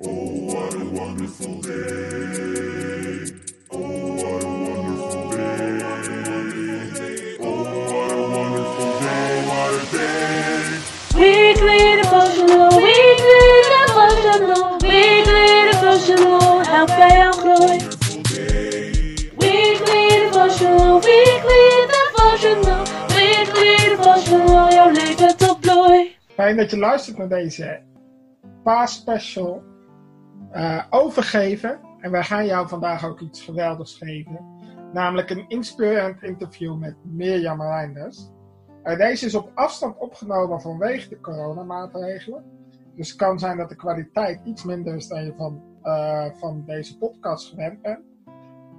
[0.00, 0.06] Oh,
[0.52, 3.30] what a wonderful day.
[3.70, 3.78] Oh,
[4.16, 5.78] what a wonderful day.
[7.40, 9.46] Oh, what a wonderful day.
[9.46, 10.80] What a day.
[11.14, 17.78] Weekly devotional, weekly devotional, weekly devotional, help bij jouw groei.
[19.38, 26.16] Weekly devotional, weekly devotional, weekly devotional, jouw leven tot bloei.
[26.34, 27.80] Fijn dat je luistert naar deze
[28.64, 29.62] paasspecial
[30.54, 31.80] eh overgeven.
[31.98, 34.40] En wij gaan jou vandaag ook iets geweldigs geven.
[34.92, 38.30] Namelijk een inspirerend interview met Mirjam Reinders.
[38.82, 42.44] Eh, deze is op afstand opgenomen vanwege de coronamaatregelen.
[42.96, 46.62] Dus het kan zijn dat de kwaliteit iets minder is dan je van, eh, van
[46.66, 48.04] deze podcast gewend bent.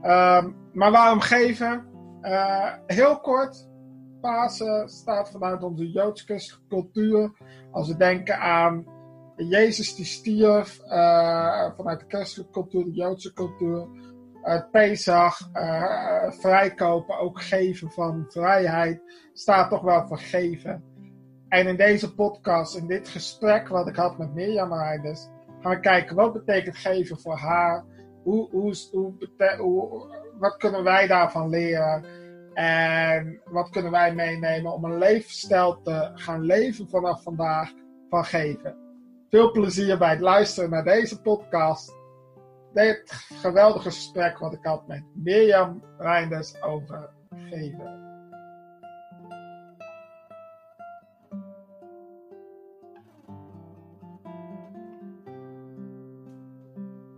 [0.02, 1.86] Ehm, maar waarom geven?
[2.86, 3.70] Heel kort.
[4.22, 7.32] Pasen staat vanuit onze Joodse cultuur.
[7.72, 8.95] Als we denken aan
[9.36, 13.88] Jezus die stierf, eh, vanuit de christelijke cultuur, de Joodse cultuur.
[14.42, 19.02] Het Pesach, eh, vrijkopen, ook geven van vrijheid,
[19.34, 20.84] staat toch wel voor geven.
[21.50, 25.28] En in deze podcast, in dit gesprek wat ik had met Mirjam Reinders,
[25.62, 27.86] gaan we kijken wat betekent geven voor haar.
[28.24, 30.08] Hoe, hoe, hoe,
[30.40, 32.06] wat kunnen wij daarvan leren?
[32.54, 37.72] En wat kunnen wij meenemen om een levensstijl te gaan leven vanaf vandaag
[38.10, 38.85] van geven?
[39.30, 41.94] Veel plezier bij het luisteren naar deze podcast.
[42.74, 47.10] Dit geweldige gesprek wat ik had met Mirjam Reinders over
[47.50, 48.05] geven.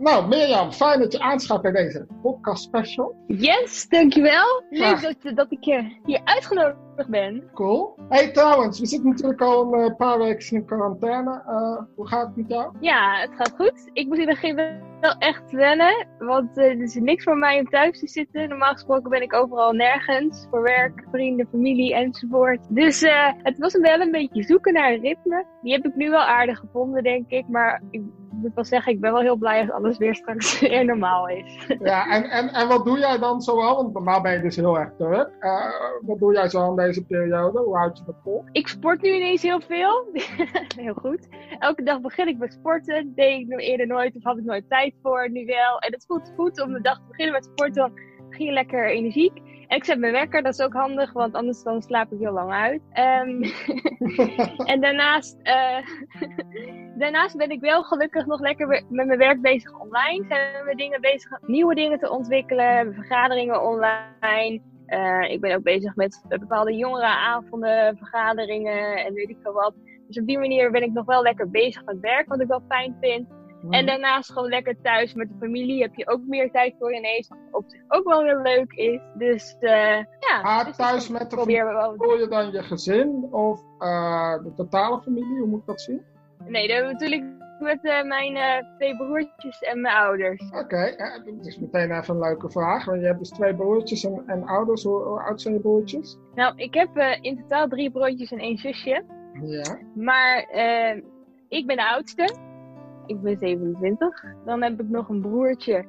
[0.07, 3.15] Nou, Mirjam, fijn dat je aanschaft bij deze podcast special.
[3.27, 4.63] Yes, dankjewel.
[4.69, 7.49] Leuk dat, dat ik eh, hier uitgenodigd ben.
[7.53, 7.95] Cool.
[8.09, 11.43] Hey, trouwens, we zitten natuurlijk al een eh, paar weken in quarantaine.
[11.47, 12.73] Eh, hoe gaat het met jou?
[12.79, 13.89] Ja, het gaat goed.
[13.93, 14.55] Ik moet in het begin
[15.01, 18.49] wel echt wennen, want er is niks voor mij om thuis te zitten.
[18.49, 22.59] Normaal gesproken ben ik overal nergens, voor werk, vrienden, familie enzovoort.
[22.69, 23.01] Dus
[23.43, 25.45] het was wel een beetje zoeken naar een ritme.
[25.61, 27.47] Die heb ik nu wel aardig gevonden, denk ik.
[27.47, 28.01] Maar ik
[28.37, 31.67] moet wel zeggen, ik ben wel heel blij als alles weer straks weer normaal is.
[31.79, 33.75] Ja, en, en, en wat doe jij dan zoal?
[33.75, 35.29] Want normaal ben je dus heel erg druk.
[35.39, 35.71] Eh,
[36.01, 37.59] wat doe jij zo in deze periode?
[37.59, 38.43] Hoe houd je dat vol?
[38.51, 40.07] Ik sport nu ineens heel veel.
[40.83, 41.27] heel goed.
[41.59, 43.13] Elke dag begin ik met sporten.
[43.15, 45.29] Deed ik nog eerder nooit of had ik nooit tijd voor.
[45.31, 45.79] Nu wel.
[45.79, 47.81] En het voelt goed om de dag te beginnen met sporten.
[47.81, 47.93] Dan
[48.29, 49.41] begin je lekker energiek.
[49.67, 50.43] En ik zet mijn wekker.
[50.43, 51.13] Dat is ook handig.
[51.13, 52.81] Want anders dan slaap ik heel lang uit.
[52.91, 53.43] Ehm,
[54.71, 55.77] en daarnaast, eh,
[57.01, 60.25] daarnaast ben ik wel gelukkig nog lekker met mijn werk bezig online.
[60.27, 62.93] Zijn we dingen bezig, nieuwe dingen te ontwikkelen.
[62.93, 64.61] Vergaderingen online.
[64.85, 69.73] Eh, ik ben ook bezig met bepaalde jongerenavonden, vergaderingen en weet ik veel wat.
[70.07, 72.63] Dus op die manier ben ik nog wel lekker bezig met werk, wat ik wel
[72.67, 73.27] fijn vind.
[73.69, 77.27] En daarnaast gewoon lekker thuis met de familie heb je ook meer tijd voor ineens,
[77.27, 79.01] wat op zich ook wel weer leuk is.
[79.13, 80.41] Dus eh, ja.
[80.41, 81.91] Maar dus thuis met de wel.
[81.91, 85.37] Bedoel je dan je gezin of eh, de totale familie?
[85.37, 86.01] Hoe moet ik dat zien?
[86.47, 87.23] Nee, dat natuurlijk
[87.59, 90.51] met eh, mijn twee broertjes en mijn ouders.
[90.51, 90.95] Oké,
[91.35, 92.85] dat is meteen even een leuke vraag.
[92.85, 94.83] Want je hebt dus twee broertjes en, en ouders.
[94.83, 96.17] Hoe, hoe oud zijn je broertjes?
[96.35, 99.03] Nou, ik heb in totaal drie broertjes en één zusje.
[99.41, 99.79] Ja.
[99.95, 100.39] Maar
[101.49, 102.46] ik ben de oudste.
[103.07, 104.23] Ik ben 27.
[104.45, 105.85] Dan heb ik nog een broertje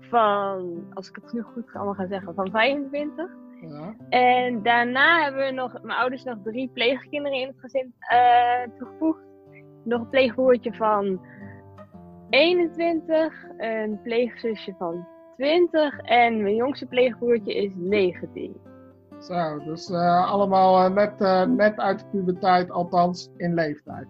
[0.00, 3.30] van, als ik het nu goed allemaal ga zeggen, van 25.
[3.60, 3.94] ja.
[4.08, 9.20] En daarna hebben we nog, mijn ouders nog drie pleegkinderen in het gezin eh, toegevoegd.
[9.84, 11.20] Nog een pleegbroertje van
[12.30, 18.56] 21, een pleegzusje van 20 en mijn jongste pleegbroertje is 19.
[19.18, 21.18] Zo, dus eh, allemaal eh, net,
[21.48, 24.06] net uit de puberteit, althans in leeftijd.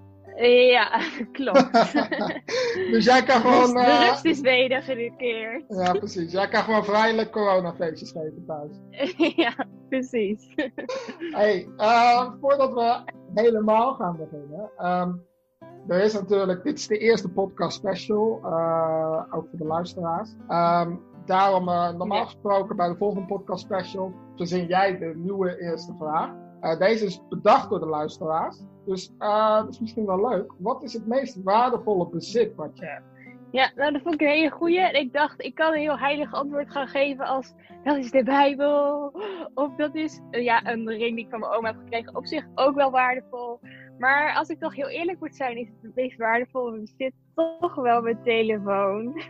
[0.49, 1.01] Ja,
[1.33, 1.73] klopt.
[2.93, 3.73] dus jij kan Dus gewoon...
[3.75, 5.65] de eh, rust is wedergekeerd.
[5.69, 6.33] ja, precies.
[6.33, 8.77] Jij kan gewoon vrijelijk coronafeestjes geven thuis.
[9.45, 10.55] ja, precies.
[11.31, 14.71] Hey, eh, voordat we helemaal gaan beginnen.
[14.77, 15.13] ehm,
[15.89, 20.35] er is natuurlijk, dit is de eerste podcast special, eh, ook voor de luisteraars.
[20.49, 21.65] Ehm, daarom,
[21.97, 26.31] normaal gesproken, bij de volgende podcast special, verzin jij de nieuwe eerste vraag.
[26.61, 28.59] Eh, deze is bedacht door de luisteraars.
[28.87, 30.53] Dus eh, dat is misschien wel leuk.
[30.59, 33.05] Wat is het meest waardevolle bezit wat je hebt?
[33.51, 34.81] Ja, nou dat vond ik een hele goeie.
[34.81, 37.55] En ik dacht, ik kan een heel heilig antwoord gaan geven als...
[37.85, 39.13] Dat is de Bijbel.
[39.55, 42.17] Of dat is eh, ja, een ring die ik van mijn oma heb gekregen.
[42.17, 43.61] Op zich ook wel waardevol.
[43.99, 48.03] Maar als ik toch heel eerlijk moet zijn, is het meest waardevolle bezit toch wel
[48.03, 49.07] mijn telefoon.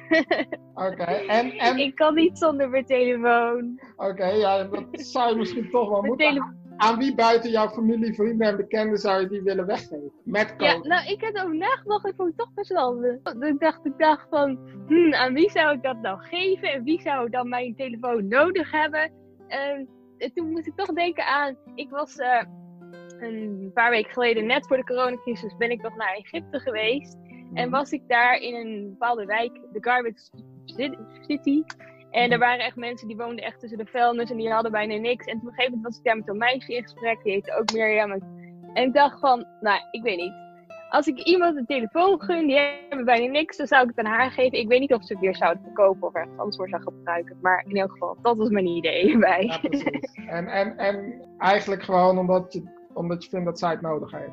[0.75, 3.81] Oké, en, en Ik kan niet zonder mijn telefoon.
[3.97, 6.60] oké, ja, dat zou je misschien toch wel Mijn moeten.
[6.81, 10.13] Aan wie buiten jouw familie, vrienden en bekenden zou je die willen weggeven?
[10.25, 10.65] Met code.
[10.65, 12.07] Ja, nou, ik heb erover nagedacht.
[12.07, 13.05] Ik vond het toch best wel.
[13.41, 16.73] Ik dacht, ik dacht van, hmm, aan wie zou ik dat nou geven?
[16.73, 19.13] En wie zou dan mijn telefoon nodig hebben?
[19.49, 19.89] En,
[20.19, 22.43] en toen moest ik toch denken aan, ik was eh,
[23.19, 27.17] een paar weken geleden, net voor de coronacrisis, ben ik nog naar Egypte geweest.
[27.55, 30.31] En was ik daar in een bepaalde wijk, de Garbage
[30.65, 30.97] Ci-
[31.27, 31.63] City.
[32.11, 34.97] En er waren echt mensen die woonden echt tussen de vuilnis en die hadden bijna
[34.97, 35.27] niks.
[35.27, 37.57] En op een gegeven moment was ik daar met een meisje in gesprek, die heette
[37.59, 38.13] ook Mirjam.
[38.73, 40.33] En ik dacht van, nou, ik weet niet.
[40.91, 42.59] Als ik iemand een telefoon gun, die
[42.89, 44.59] hebben bijna niks, dan zou ik het aan haar geven.
[44.59, 47.39] Ik weet niet of ze het weer zouden verkopen of ergens anders voor zou gebruiken.
[47.43, 49.19] Maar in elk geval, dat was mijn idee.
[49.19, 50.15] Ja, precies.
[50.27, 54.33] En, en, en eigenlijk gewoon omdat je, omdat je vindt dat zij het nodig heeft.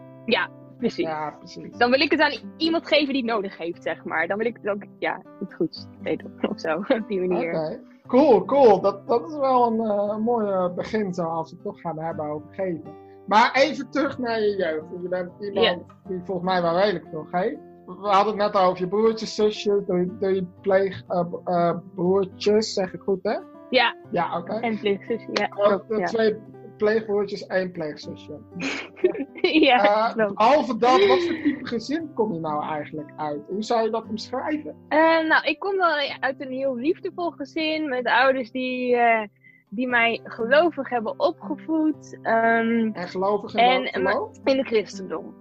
[0.78, 1.06] Precies.
[1.06, 1.78] Ja, precies.
[1.78, 4.28] Dan wil ik het aan iemand geven die het nodig heeft, zeg maar.
[4.28, 6.76] Dan wil ik het ook, ja, iets goeds weten of zo.
[6.78, 7.80] Op die manier.
[8.08, 8.82] Cool, cool.
[8.82, 12.26] Dat, dat is wel een eh mooie begin zo als we het toch gaan hebben
[12.26, 12.96] over geven.
[13.26, 14.86] Maar even terug naar je jeugd.
[15.02, 17.58] Je bent iemand die volgens mij wel redelijk veel geeft.
[17.86, 22.60] We hadden het net over je broertjes, zusjes, doe je, doe je pleeg, eh, eh,
[22.60, 23.38] zeg ik goed hè?
[23.70, 24.54] Ja, Ja, oké.
[24.54, 24.80] en.
[24.82, 26.36] Ja, de Ja, Twee
[26.78, 28.40] pleegbroertjes, één pleegzusje.
[29.68, 33.42] ja behalve dat, wat voor type gezin kom je nou eigenlijk uit?
[33.48, 34.76] Hoe zou je dat omschrijven?
[34.88, 39.28] Eh, nou, ik kom wel uit een heel liefdevol gezin met ouders die, eh,
[39.70, 44.38] die mij gelovig hebben opgevoed En ehm, gelovig in En- geloof?
[44.44, 45.36] in het christendom.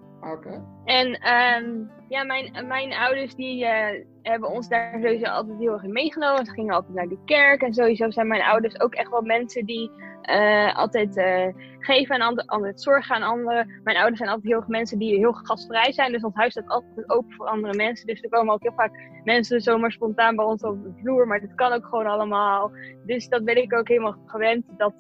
[0.84, 5.82] En ehm, ja, mijn, mijn ouders die eh, hebben ons daar sowieso altijd heel erg
[5.82, 6.46] in meegenomen.
[6.46, 7.62] Ze gingen altijd naar de kerk.
[7.62, 9.90] En sowieso zijn mijn ouders ook echt wel mensen die
[10.22, 11.46] eh, altijd eh,
[11.78, 13.80] geven aan anderen, altijd zorgen aan anderen.
[13.84, 16.12] Mijn ouders zijn altijd heel erg mensen die heel gastvrij zijn.
[16.12, 18.06] Dus ons huis staat altijd open voor andere mensen.
[18.06, 18.92] Dus er komen ook heel vaak
[19.24, 21.26] mensen zomaar spontaan bij ons op de vloer.
[21.26, 22.70] Maar dat kan ook gewoon allemaal.
[23.06, 24.64] Dus dat ben ik ook helemaal gewend.
[24.76, 24.98] Dat,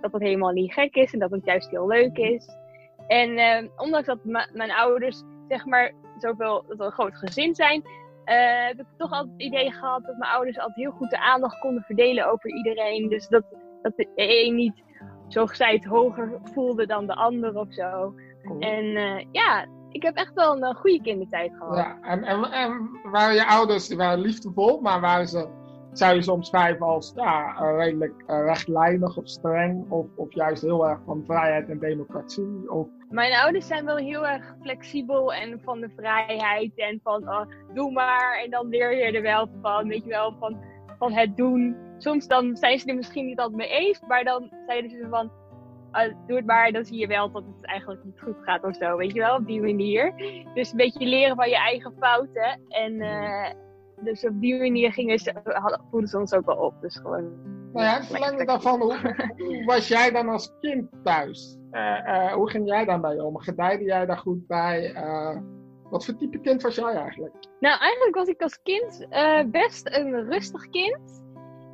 [0.00, 1.12] dat het helemaal niet gek is.
[1.12, 2.64] En dat het juist heel leuk is.
[3.06, 4.18] En eh, ondanks dat
[4.52, 7.82] mijn ouders, zeg maar, zoveel, dat we een groot gezin zijn,
[8.24, 11.20] eh, heb ik toch altijd het idee gehad dat mijn ouders altijd heel goed de
[11.20, 13.08] aandacht konden verdelen over iedereen.
[13.08, 13.44] Dus dat,
[13.82, 14.82] dat de een niet
[15.28, 18.14] zo gezegd hoger voelde dan de ander of zo.
[18.42, 18.60] Cool.
[18.60, 21.76] En eh, ja, ik heb echt wel een eh, goede kindertijd gehad.
[21.76, 25.48] Ja, en, en, en waren je ouders, die waren liefdevol, maar waren ze,
[25.98, 30.62] zou je ze omschrijven als ja, eh, redelijk eh, rechtlijnig of streng, of, of juist
[30.62, 32.70] heel erg van vrijheid en democratie?
[32.70, 37.46] Of, Mijn ouders zijn wel heel erg flexibel en van de vrijheid en van oh,
[37.74, 40.58] doe maar en dan leer je er wel van, weet je wel, van,
[40.98, 41.76] van het doen.
[41.98, 45.30] Soms dan zijn ze er misschien niet altijd mee eens, maar dan zeiden ze van
[45.90, 48.76] ah, doe het maar, dan zie je wel dat het eigenlijk niet goed gaat of
[48.76, 50.12] zo, weet je wel, op die manier.
[50.54, 53.50] Dus een beetje leren van je eigen fouten en eh,
[54.00, 56.80] dus op die manier gingen ze, hadden- voeden ze ons ook wel op.
[56.80, 58.96] Dus gewoon nou ja, verlengde daarvan, hoe,
[59.36, 61.58] hoe was jij dan als kind thuis?
[61.70, 63.38] Eh, eh, hoe ging jij dan bij om?
[63.38, 64.92] Gedijde jij daar goed bij?
[64.94, 65.36] Eh,
[65.90, 67.34] wat voor type kind was jij eigenlijk?
[67.60, 69.06] Nou, eigenlijk was ik als kind
[69.50, 71.24] best een rustig kind.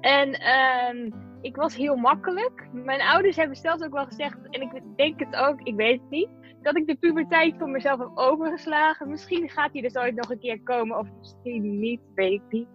[0.01, 1.11] En ehm,
[1.41, 2.69] ik was heel makkelijk.
[2.73, 6.11] Mijn ouders hebben zelfs ook wel gezegd, en ik denk het ook, ik weet het
[6.11, 6.29] niet,
[6.63, 9.11] dat ik de puberteit voor mezelf heb overgeslagen.
[9.11, 12.69] Misschien gaat die dus ooit nog een keer komen, of misschien niet, weet ik niet.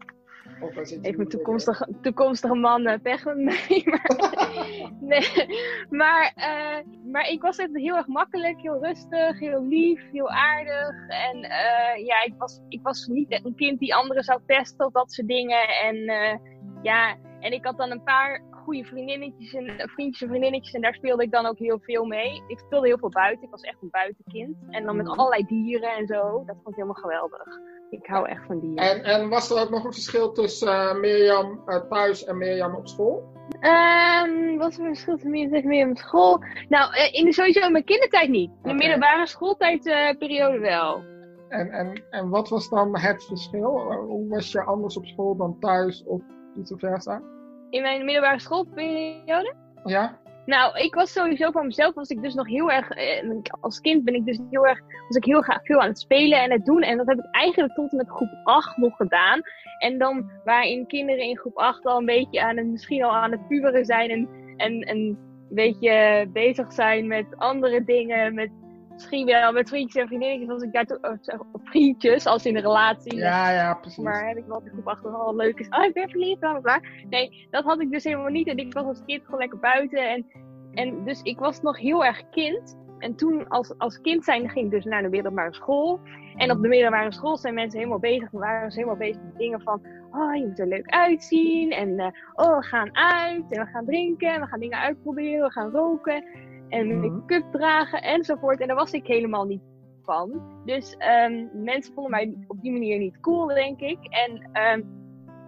[1.01, 3.81] Heeft mijn toekomstige, toekomstige man pech met mij.
[3.85, 5.47] Maar, nee,
[5.89, 11.07] maar, eh, maar ik was heel erg makkelijk, heel rustig, heel lief, heel aardig.
[11.07, 14.91] En eh, ja, ik was, ik was niet een kind die anderen zou pesten of
[14.91, 15.67] dat soort dingen.
[15.67, 16.37] En eh,
[16.81, 20.73] ja, en ik had dan een paar goede vriendinnetjes en eh, vriendjes en vriendinnetjes.
[20.73, 22.43] En daar speelde ik dan ook heel veel mee.
[22.47, 23.43] Ik speelde heel veel buiten.
[23.43, 24.55] Ik was echt een buitenkind.
[24.69, 25.19] En dan met Mhm.
[25.19, 26.43] allerlei dieren en zo.
[26.45, 27.59] Dat vond ik helemaal geweldig.
[27.89, 28.83] Ik hou echt van dieren.
[28.83, 32.75] En, en was er ook nog een verschil tussen eh, Mirjam eh, thuis en Mirjam
[32.75, 33.23] op school?
[33.59, 36.43] Ehm, wat een verschil tussen meer op school?
[36.69, 38.51] Nou, in de, sowieso in mijn kindertijd niet.
[38.63, 41.03] In de middelbare schooltijdperiode wel.
[41.49, 43.93] En, en, en wat was dan het verschil?
[44.07, 46.21] Hoe was je anders op school dan thuis of
[46.53, 47.21] vice versa?
[47.69, 49.53] In mijn middelbare schoolperiode.
[49.83, 50.19] Ja?
[50.47, 53.29] Nou, ik was sowieso van mezelf, was ik dus nog heel erg, eh,
[53.61, 56.41] als kind ben ik dus heel erg, was ik heel graag veel aan het spelen
[56.41, 56.81] en het doen.
[56.81, 59.41] En dat heb ik eigenlijk tot en met groep 8 nog gedaan.
[59.79, 63.31] En dan waarin kinderen in groep 8 al een beetje aan het, misschien al aan
[63.31, 65.17] het puberen zijn en, en, en een
[65.49, 68.49] beetje bezig zijn met andere dingen, met
[68.97, 72.61] misschien wel met vriendjes en vriendinnetjes, was ik daar toch, oh, vriendjes, als in een
[72.61, 73.15] relatie.
[73.15, 74.03] Ja, ja, precies.
[74.03, 75.69] Maar heb ik wel in groep 8 wel leuk is.
[75.69, 76.81] Oh, ik ben verliefd, bla.
[77.09, 78.47] Nee, dat had ik dus helemaal niet.
[78.47, 80.09] En ik was als kind gewoon lekker buiten.
[80.09, 80.25] En,
[80.73, 82.77] en dus ik was nog heel erg kind.
[82.99, 85.99] En toen als, als kind zijn ging ik dus naar de middelbare school.
[86.35, 88.31] En op de middelbare school zijn mensen helemaal bezig.
[88.31, 89.81] waren ze helemaal bezig met dingen van...
[90.11, 91.71] Oh, je moet er leuk uitzien.
[91.71, 93.43] En eh, oh, we gaan uit.
[93.49, 94.33] En we gaan drinken.
[94.33, 95.45] En we gaan dingen uitproberen.
[95.45, 96.23] We gaan roken.
[96.69, 97.11] En Mhm.
[97.11, 98.59] make-up dragen enzovoort.
[98.59, 99.61] En daar was ik helemaal niet
[100.03, 100.41] van.
[100.65, 103.97] Dus ehm, mensen vonden mij op die manier niet cool, denk ik.
[104.09, 104.81] En, ehm,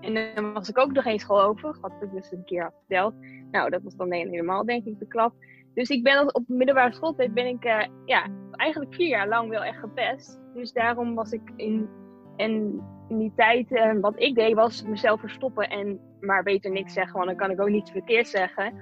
[0.02, 1.78] en dan was ik ook nog eens school over.
[1.82, 3.14] Wat ik dus een keer had verteld.
[3.52, 5.34] Nou, dat was dan helemaal, denk ik, de klap.
[5.74, 9.50] Dus ik ben op de middelbare schooltijd ben ik eh, ja, eigenlijk vier jaar lang
[9.50, 10.40] wel echt gepest.
[10.54, 11.90] Dus daarom was ik in,
[12.36, 16.94] en in die tijd, eh, wat ik deed, was mezelf verstoppen en maar beter niks
[16.94, 18.74] zeggen, want dan kan ik ook niets verkeerd zeggen.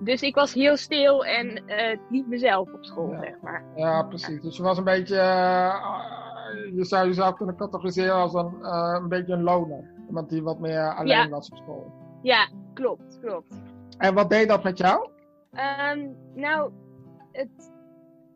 [0.00, 3.20] Dus ik was heel stil en eh, niet mezelf op school, Ja.
[3.20, 3.64] zeg maar.
[3.76, 4.40] Ja, precies.
[4.42, 5.74] Dus je was een beetje, eh,
[6.74, 9.90] je zou jezelf kunnen categoriseren als een, eh, een beetje een loner.
[10.06, 11.28] Iemand die wat meer alleen Ja.
[11.28, 11.92] was op school.
[12.22, 13.54] Ja, klopt, klopt.
[13.98, 15.08] En wat deed dat met jou?
[15.52, 16.70] Ehm, nou,
[17.32, 17.72] het,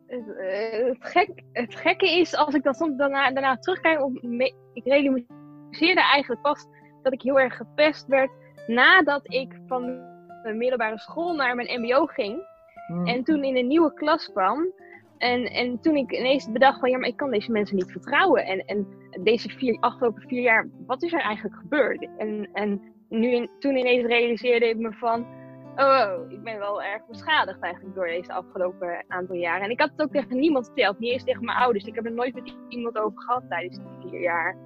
[0.07, 4.21] het, eh, het, gek, het gekke is, als ik dan soms daarna, daarna terugkijk, op
[4.21, 6.65] me- ik realiseerde eigenlijk pas
[7.01, 8.31] dat ik heel erg gepest werd
[8.67, 10.09] nadat ik van
[10.43, 12.43] mijn middelbare school naar mijn mbo ging.
[12.87, 13.05] Hm.
[13.05, 14.73] En toen in een nieuwe klas kwam.
[15.17, 18.45] En, en toen ik ineens bedacht van ja, maar ik kan deze mensen niet vertrouwen.
[18.45, 18.87] En, en
[19.23, 22.07] deze vier, afgelopen vier jaar, wat is er eigenlijk gebeurd?
[22.17, 25.25] En, en nu in, toen ineens realiseerde ik me van,
[25.75, 29.63] oh, ik ben wel erg beschadigd eigenlijk door deze afgelopen aantal jaren.
[29.63, 31.85] En ik had het ook tegen niemand verteld, niet eens tegen mijn ouders.
[31.85, 34.57] Ik heb er nooit met iemand over gehad tijdens die vier jaar.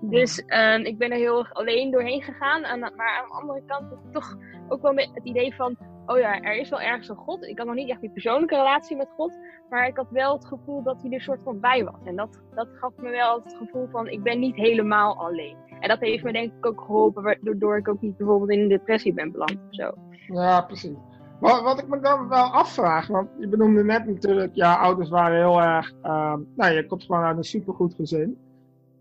[0.00, 2.64] Dus ehm, ik ben er heel erg alleen doorheen gegaan.
[2.64, 4.36] Aan, maar aan de andere kant toch
[4.68, 5.76] ook wel met het idee van,
[6.06, 7.46] oh ja, er is wel ergens een God.
[7.46, 9.38] Ik had nog niet echt die persoonlijke relatie met God.
[9.70, 12.00] Maar ik had wel het gevoel dat hij er soort van bij was.
[12.04, 15.56] En dat, dat gaf me wel het gevoel van, ik ben niet helemaal alleen.
[15.80, 18.68] En dat heeft me denk ik ook geholpen, waardoor ik ook niet bijvoorbeeld in een
[18.68, 19.94] depressie ben beland of zo.
[20.26, 20.96] Ja, precies.
[21.40, 25.36] Wat, wat ik me dan wel afvraag, want je benoemde net natuurlijk, ja, ouders waren
[25.36, 28.38] heel erg, ehm, nou, je komt gewoon uit een supergoed gezin.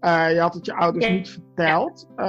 [0.02, 1.12] Eh, je had het je ouders Ja.
[1.12, 2.08] niet verteld.
[2.16, 2.26] Eh,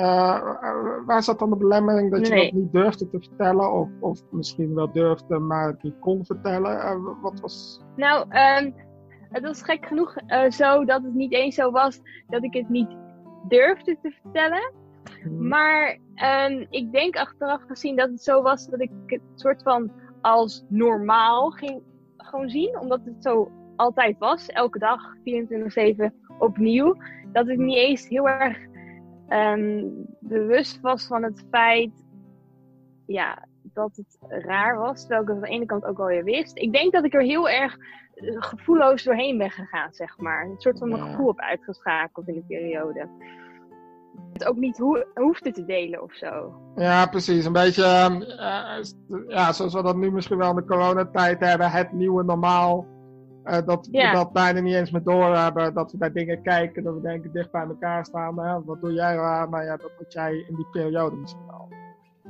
[0.60, 3.72] eh, waar zat dan de belemmering dat je dat niet durfde te vertellen?
[3.72, 7.02] Of, of misschien wel durfde, maar het niet kon vertellen?
[7.20, 7.80] Wat was...
[7.96, 8.70] Nou, ehm,
[9.30, 10.14] het was gek genoeg
[10.48, 12.96] zo dat het niet eens zo was dat ik het niet
[13.48, 14.72] durfde te vertellen.
[15.22, 19.62] Hm, Maar ehm, ik denk achteraf gezien dat het zo was dat ik het soort
[19.62, 21.82] van als normaal ging
[22.16, 22.78] gewoon zien.
[22.80, 24.46] Omdat het zo altijd was.
[24.46, 26.96] Elke dag, 24-7 opnieuw.
[27.32, 28.58] Dat ik niet eens heel erg
[29.28, 29.84] ehm,
[30.20, 32.04] bewust was van het feit
[33.06, 35.00] ja, dat het raar was.
[35.00, 36.58] Terwijl ik het aan de ene kant ook wel weer wist.
[36.58, 37.76] Ik denk dat ik er heel erg
[38.14, 40.44] eh, gevoelloos doorheen ben gegaan, zeg maar.
[40.44, 41.10] Een soort van mijn Ja.
[41.10, 43.08] gevoel heb uitgeschakeld in de periode.
[44.32, 46.52] Het ook niet hoe, hoefde te delen of zo.
[46.74, 47.44] Ja, precies.
[47.44, 48.78] Een beetje, ehm, eh,
[49.28, 52.86] ja, zoals we dat nu misschien wel in de coronatijd hebben, het nieuwe normaal.
[53.44, 54.12] Eh, dat we Ja.
[54.12, 55.74] dat bijna niet eens meer doorhebben.
[55.74, 58.38] Dat we naar dingen kijken, dat we denken dicht bij elkaar staan.
[58.40, 58.64] Hè?
[58.64, 59.16] Wat doe jij?
[59.48, 61.68] Maar ja, dat had jij in die periode misschien wel.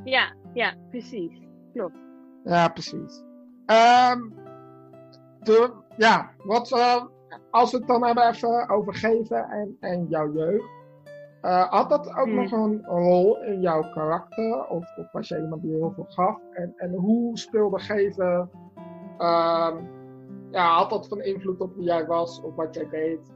[0.05, 1.33] Ja, ja, precies.
[1.73, 1.97] Klopt.
[2.45, 3.23] Ja, precies.
[3.67, 4.21] Ehm,
[5.41, 7.05] de, ja, wat, eh,
[7.51, 10.65] als we het dan hebben even over geven en, en jouw jeugd.
[11.41, 12.35] eh, had dat ook Hmm.
[12.35, 14.67] nog een rol in jouw karakter?
[14.69, 16.39] Of, of was jij iemand die heel veel gaf?
[16.53, 18.51] En, en hoe speelde geven?
[19.19, 19.77] ehm,
[20.53, 23.33] ja, had dat van invloed op wie jij was of wat jij deed?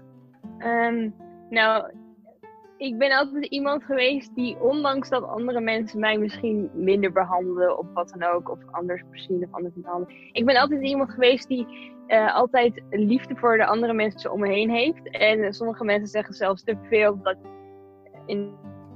[0.58, 1.11] Ehm,
[1.50, 1.90] nou,
[2.76, 7.87] ik ben altijd iemand geweest die, ondanks dat andere mensen mij misschien minder behandelen of
[7.94, 10.16] wat dan ook, of anders misschien of anders behandelen.
[10.32, 14.49] Ik ben altijd iemand geweest die eh, altijd liefde voor de andere mensen om me
[14.49, 15.11] heen heeft.
[15.11, 17.37] En sommige mensen zeggen zelfs te veel dat
[18.26, 18.38] in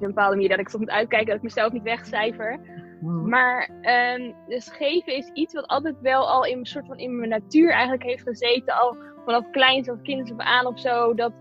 [0.00, 2.60] een bepaalde manier dat ik soms moet uitkijken dat ik mezelf niet wegcijfer.
[3.00, 3.28] Hmm.
[3.28, 7.30] Maar ehm, dus geven is iets wat altijd wel al in soort van in mijn
[7.30, 8.75] natuur eigenlijk heeft gezeten.
[8.75, 11.14] Al vanaf kleins of kinds af aan of zo.
[11.14, 11.33] Dat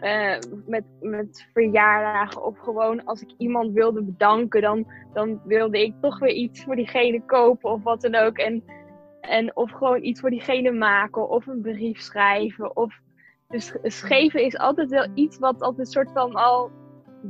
[0.00, 5.94] eh, met, met verjaardagen of gewoon als ik iemand wilde bedanken, dan, dan wilde ik
[6.00, 8.36] toch weer iets voor diegene kopen of wat dan ook.
[8.36, 8.64] En,
[9.20, 12.76] en of gewoon iets voor diegene maken of een brief schrijven.
[12.76, 13.00] Of
[13.48, 16.70] Dus sch- geven is altijd wel iets wat altijd soort van al,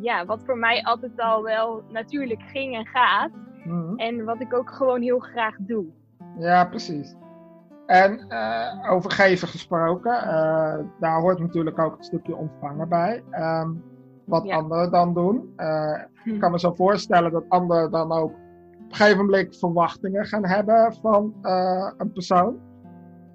[0.01, 3.31] ja, wat voor mij altijd al wel natuurlijk ging en gaat.
[3.69, 3.97] Mhm.
[3.97, 5.85] En wat ik ook gewoon heel graag doe.
[6.39, 7.15] Ja, precies.
[7.87, 13.23] En eh, over geven gesproken, eh, daar hoort natuurlijk ook een stukje ontvangen bij.
[13.31, 13.71] Ehm,
[14.25, 14.57] wat Ja.
[14.57, 15.53] anderen dan doen.
[15.57, 20.25] Eh, ik kan me zo voorstellen dat anderen dan ook op een gegeven moment verwachtingen
[20.27, 21.35] gaan hebben van
[21.97, 22.57] een persoon.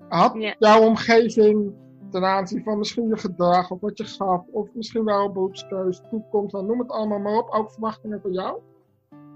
[0.10, 0.56] Had Ja.
[0.60, 1.74] jouw omgeving
[2.10, 6.02] ten aanzien van misschien je gedrag of wat je gaf, of misschien wel een beroepskeuze,
[6.10, 8.58] toekomst, dan noem het allemaal maar op, ook verwachtingen van jou?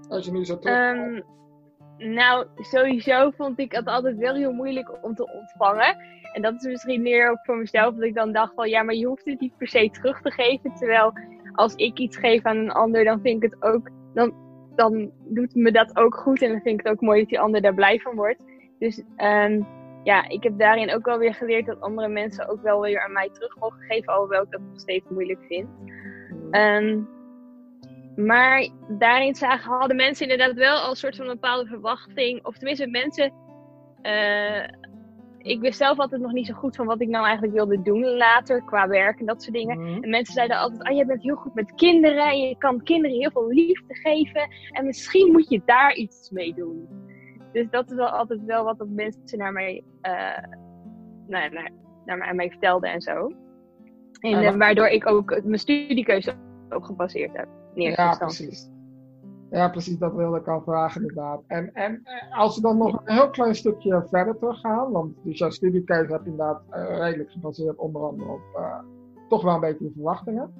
[0.08, 0.58] Als je nu zo.
[0.58, 1.20] Ehm,
[1.98, 5.96] nou, sowieso vond ik het altijd wel heel moeilijk om te ontvangen.
[6.32, 8.94] En dat is misschien meer ook voor mezelf, dat ik dan dacht van ja, maar
[8.94, 10.74] je hoeft het niet per se terug te geven.
[10.74, 11.12] Terwijl
[11.52, 14.34] als ik iets geef aan een ander, dan vind ik het ook, dan,
[14.74, 16.42] dan doet me dat ook goed.
[16.42, 18.44] En dan vind ik het ook mooi dat die ander daar blij van wordt.
[18.78, 19.62] Dus ehm,
[20.04, 23.12] ja, ik heb daarin ook wel weer geleerd dat andere mensen ook wel weer aan
[23.12, 25.68] mij terug mogen geven, alhoewel ik dat nog steeds moeilijk vind.
[26.50, 26.98] Ehm,
[28.26, 32.44] maar daarin zagen, hadden mensen inderdaad wel al een soort van een bepaalde verwachting.
[32.44, 33.32] Of tenminste, mensen.
[34.02, 34.68] eh,
[35.38, 38.04] ik wist zelf altijd nog niet zo goed van wat ik nou eigenlijk wilde doen
[38.16, 39.80] later qua werk en dat soort dingen.
[39.80, 40.02] Mhm.
[40.02, 43.16] En mensen zeiden altijd: Ah, jij bent heel goed met kinderen en je kan kinderen
[43.16, 44.48] heel veel liefde geven.
[44.70, 46.88] En misschien moet je daar iets mee doen.
[47.52, 50.12] Dus dat is wel altijd wel wat dat mensen naar mij, eh,
[51.26, 51.70] naar, naar,
[52.04, 53.32] naar mij, aan mij vertelden en zo.
[54.20, 56.34] En eh, waardoor ik ook mijn studiekeuze
[56.70, 57.48] op gebaseerd heb.
[57.82, 58.70] Ja, precies.
[59.50, 61.42] Ja, precies, dat wilde ik al vragen inderdaad.
[61.46, 65.38] En, en eh, als we dan nog een heel klein stukje verder teruggaan, want dus
[65.38, 68.78] jouw studiekeuze heb je inderdaad eh, redelijk gebaseerd onder andere op eh,
[69.28, 70.52] toch wel een beetje de verwachtingen.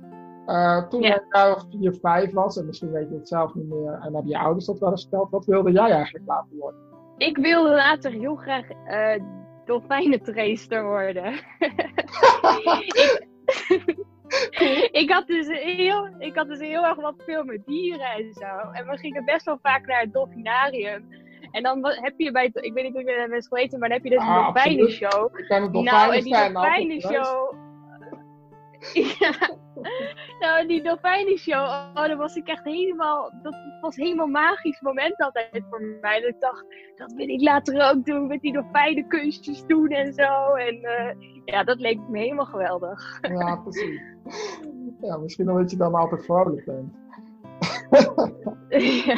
[0.88, 1.22] Toen jij
[1.70, 4.66] vier, vijf was, en misschien weet je het zelf niet meer, en hebben je ouders
[4.66, 6.80] dat wel eens verteld, wat wilde jij eigenlijk laten worden?
[7.16, 8.66] Ik wilde later heel graag
[9.64, 11.32] dolfijnentracer worden.
[13.86, 14.04] ik,
[15.02, 18.70] ik, had dus heel, ik had dus heel erg wat veel met dieren en zo.
[18.72, 21.08] En we gingen best wel vaak naar het dolfinarium.
[21.50, 23.88] En dan heb je bij, het- ik weet niet of je dat eens geweten, maar
[23.88, 24.78] dan heb je dus een Ah, absoluut.
[24.78, 25.38] dolfijnenshow.
[25.38, 27.54] Ik ben een Nou, en die dolfijnenshow.
[29.18, 29.56] ja.
[30.40, 33.32] Nou, die dolfijnenshow, oh, daar was ik echt helemaal.
[33.42, 36.20] Dat was een helemaal magisch moment altijd voor mij.
[36.20, 36.64] Dat ik dacht,
[36.96, 38.26] dat wil ik later ook doen.
[38.26, 40.54] Met die dolfijnenkunstjes doen en zo.
[40.54, 43.18] En eh, ja, dat leek me helemaal geweldig.
[43.20, 44.00] Ja, precies.
[45.00, 46.92] Ja, misschien omdat je dan altijd vrolijk bent.
[48.68, 49.16] ja.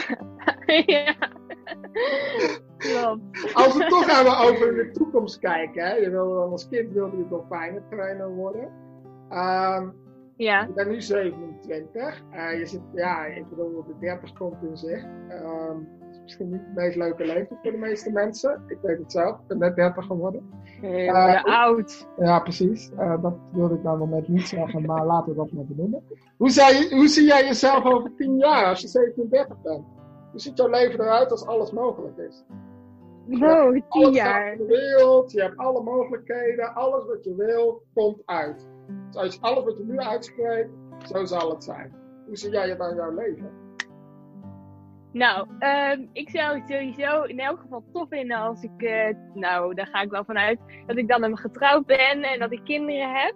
[0.87, 1.15] ja.
[2.77, 3.55] Klopt.
[3.55, 5.95] Als we toch hebben over de toekomst kijken, hè?
[5.95, 8.69] Je wilde dan als kind wilde je dolfijnentrainer worden.
[9.31, 9.89] Ehm,
[10.37, 10.61] Ja.
[10.61, 12.23] je bent nu 27.
[12.31, 15.07] Eh, je zit, ja, ik bedoel, de 30 komt in zicht.
[15.29, 18.63] Het is misschien niet de meest leuke leeftijd voor de meeste mensen.
[18.67, 20.51] Ik weet het zelf, ik ben net 30 geworden.
[20.81, 22.09] Heel Eh, oud.
[22.17, 22.91] Ja, precies.
[22.97, 26.03] Eh, dat wilde ik nou nog net niet zeggen, maar laten we dat maar benoemen.
[26.37, 29.85] Hoe, je, hoe zie jij jezelf over 10 jaar als je 37 bent?
[30.31, 32.45] Hoe ziet jouw leven eruit als alles mogelijk is?
[33.27, 34.43] Wow, tien Alles jaar.
[34.43, 38.69] gaat in de wereld, je hebt alle mogelijkheden, alles wat je wil, komt uit.
[39.07, 40.71] Dus als je alles wat je nu uitspreekt,
[41.09, 41.95] zo zal het zijn.
[42.27, 43.51] Hoe zie jij het aan jouw leven?
[45.13, 49.75] Nou, ehm, ik zou het sowieso in elk geval tof vinden als ik, eh, nou,
[49.75, 53.35] daar ga ik wel vanuit, dat ik dan getrouwd ben en dat ik kinderen heb.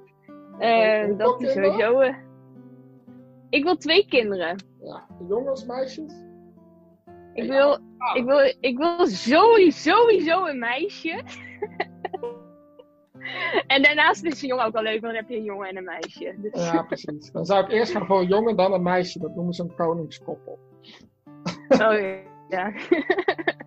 [0.58, 2.00] Eh, Hoeveel dat is sowieso.
[2.00, 2.14] eh,
[3.50, 4.56] ik wil twee kinderen.
[4.80, 6.12] Ja, jongens, meisjes?
[7.34, 7.78] Ik wil,
[8.14, 11.22] ik wil, ik wil sowieso, sowieso een meisje.
[13.66, 15.76] en daarnaast is een jongen ook wel leuk, want dan heb je een jongen en
[15.76, 16.34] een meisje.
[16.36, 17.30] Dus, Ja, precies.
[17.32, 19.18] Dan zou ik eerst gaan voor een jongen, dan een meisje.
[19.18, 20.58] Dat noemen ze een koningskoppel.
[21.68, 21.98] oh,
[22.48, 22.72] ja.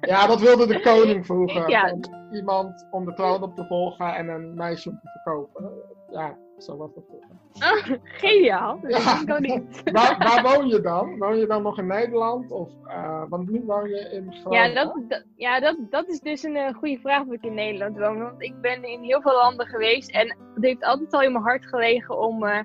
[0.02, 1.70] Ja, dat wilde de koning vroeger.
[1.70, 1.98] Ja.
[2.32, 5.72] Iemand om de troon op te volgen en een meisje om te verkopen.
[6.12, 7.30] Ja, zo was dat vroeger.
[7.54, 8.80] Oh, geniaal.
[8.82, 9.34] Dat Ja.
[9.34, 9.82] ook niet.
[9.92, 11.18] Waar, waar woon je dan?
[11.18, 12.52] Woon je dan nog in Nederland?
[12.52, 14.76] Of, eh, want nu woon je in Ja, Groningen.
[14.76, 17.98] dat, dat- ja dat, dat is dus een eh, goede vraag of ik in Nederland
[17.98, 18.22] woon.
[18.22, 21.44] Want ik ben in heel veel landen geweest en het heeft altijd al in mijn
[21.44, 22.44] hart gelegen om.
[22.46, 22.60] eh,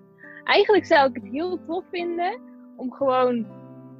[0.45, 2.41] eigenlijk zou ik het heel tof vinden
[2.77, 3.47] om gewoon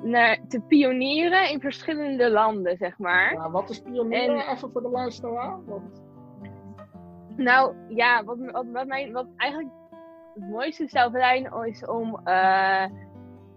[0.03, 3.33] naar, te pionieren in verschillende landen, zeg maar.
[3.33, 4.37] Ja, wat is pionieren?
[4.47, 5.65] En- Even voor de luisteraar.
[5.67, 6.03] Want,
[7.37, 9.71] Nou ja, wat, wat, wat, mijn, wat eigenlijk
[10.35, 12.87] het mooiste zou zijn, is om, eh,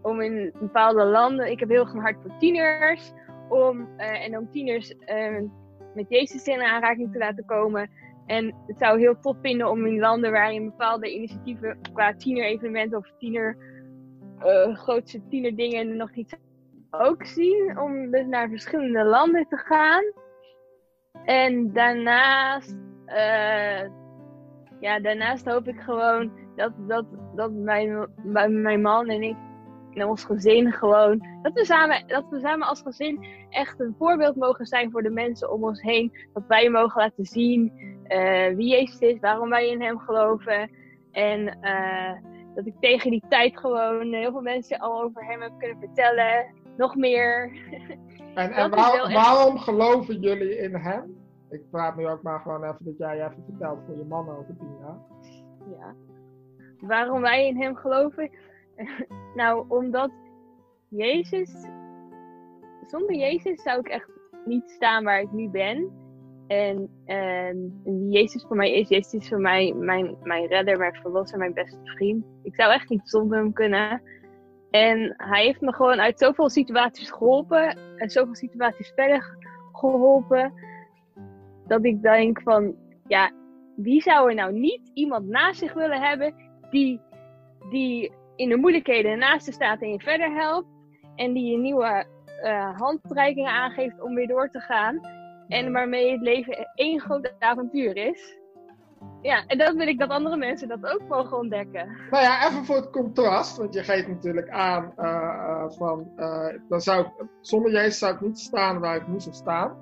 [0.02, 1.52] om in bepaalde landen.
[1.52, 3.12] Ik heb heel een hart voor tieners.
[3.50, 5.42] Om, eh, en om tieners eh,
[5.94, 7.90] met Jezus in aanraking te laten komen.
[8.26, 13.12] En het zou heel tof vinden om in landen waarin bepaalde initiatieven qua tienerevenementen of
[13.20, 13.58] tiener,
[14.74, 16.40] grootste tienerdingen nog niet
[16.92, 17.80] ook zien.
[17.80, 20.04] Om dus naar verschillende landen te gaan.
[21.26, 22.76] En daarnaast
[24.80, 29.36] ja, daarnaast hoop ik gewoon dat, dat, dat mijn, mijn, mijn man en ik
[29.94, 34.36] en ons gezin gewoon, dat we, samen, dat we samen als gezin echt een voorbeeld
[34.36, 36.12] mogen zijn voor de mensen om ons heen.
[36.34, 37.72] Dat wij mogen laten zien
[38.04, 40.70] eh, wie Jezus is, waarom wij in hem geloven.
[41.12, 42.14] En eh,
[42.56, 46.46] dat ik tegen die tijd gewoon heel veel mensen al over hem heb kunnen vertellen.
[46.78, 47.52] Nog meer.
[48.36, 51.18] En, en waar- waarom geloven jullie in hem?
[51.50, 54.56] Ik praat nu ook maar gewoon even dat jij even vertelt voor je man over
[54.58, 54.98] tien jaar.
[55.78, 55.94] Ja.
[56.80, 58.30] Waarom wij in hem geloven?
[59.36, 60.12] nou, omdat
[60.90, 61.68] Jezus.
[62.88, 64.10] Zonder Jezus zou ik echt
[64.46, 66.04] niet staan waar ik nu ben.
[66.48, 70.96] En, ehm, wie Jezus voor mij is, Jezus is voor mij mijn, mijn redder, mijn
[70.96, 72.26] verlosser, mijn beste vriend.
[72.44, 74.02] Ik zou echt niet zonder hem kunnen.
[74.72, 77.78] En hij heeft me gewoon uit zoveel situaties geholpen.
[77.98, 79.38] En zoveel situaties verder
[79.72, 80.54] geholpen.
[81.68, 82.76] Dat ik denk van,
[83.08, 83.32] ja,
[83.76, 86.34] wie zou er nou niet iemand naast zich willen hebben
[86.76, 87.02] die,
[87.70, 90.68] die in de moeilijkheden naast je staat en je verder helpt.
[91.16, 92.06] En die je nieuwe
[92.42, 95.00] eh, handreikingen aangeeft om weer door te gaan.
[95.48, 98.38] En waarmee het leven één groot avontuur is.
[99.22, 101.98] Ja, en dat wil ik dat andere mensen dat ook mogen ontdekken.
[102.10, 106.12] Nou ja, even voor het contrast, want je geeft natuurlijk aan eh, eh, van,
[106.70, 107.08] dan zou
[107.42, 109.78] zonder Jezus zou ik niet staan waar ik nu zou staan.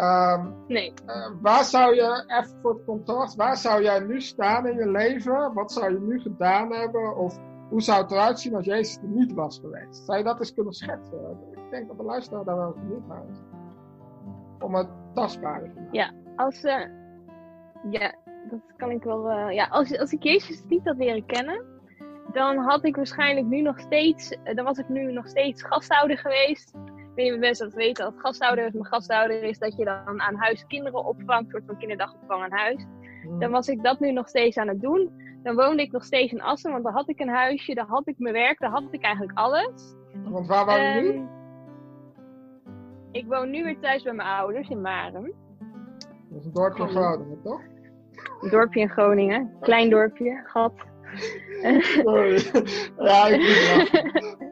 [0.00, 4.66] Ehm, Nee, eh, waar zou je, even voor het contrast, waar zou jij nu staan
[4.66, 5.54] in je leven?
[5.54, 7.16] Wat zou je nu gedaan hebben?
[7.16, 10.04] Of hoe zou het eruit zien als Jezus er niet was geweest?
[10.04, 11.38] Zou je dat eens kunnen schetsen?
[11.52, 13.38] Ik denk dat de luisteraar daar wel benieuwd naar is.
[14.58, 16.14] Om het tastbaar te maken.
[16.36, 16.84] als eh,
[17.90, 18.14] ja,
[18.50, 19.30] dat kan ik wel.
[19.30, 21.64] eh, ja, als, als ik Jezus niet had leren kennen,
[22.32, 26.74] dan had ik waarschijnlijk nu nog steeds, dan was ik nu nog steeds gasthouder geweest.
[27.10, 28.70] Ik weet niet of mensen dat weten, dat gasthouder.
[28.72, 32.86] Mijn gasthouder is dat je dan aan huis kinderen opvangt, soort van kinderdagopvang aan huis.
[33.38, 35.10] Dan was ik dat nu nog steeds aan het doen.
[35.42, 38.08] Dan woonde ik nog steeds in Assen, want dan had ik een huisje, dan had
[38.08, 39.94] ik mijn werk, dan had ik eigenlijk alles.
[40.24, 41.14] Want waar woon je nu?
[41.14, 41.26] Ehm,
[43.12, 45.32] ik woon nu weer thuis bij mijn ouders in Maren.
[46.28, 47.60] Dat is een dorpje in Groningen, toch?
[48.40, 49.56] Een dorpje in Groningen.
[49.60, 50.74] Klein dorpje, gat.
[51.80, 52.42] Sorry.
[52.98, 54.48] ja, ik.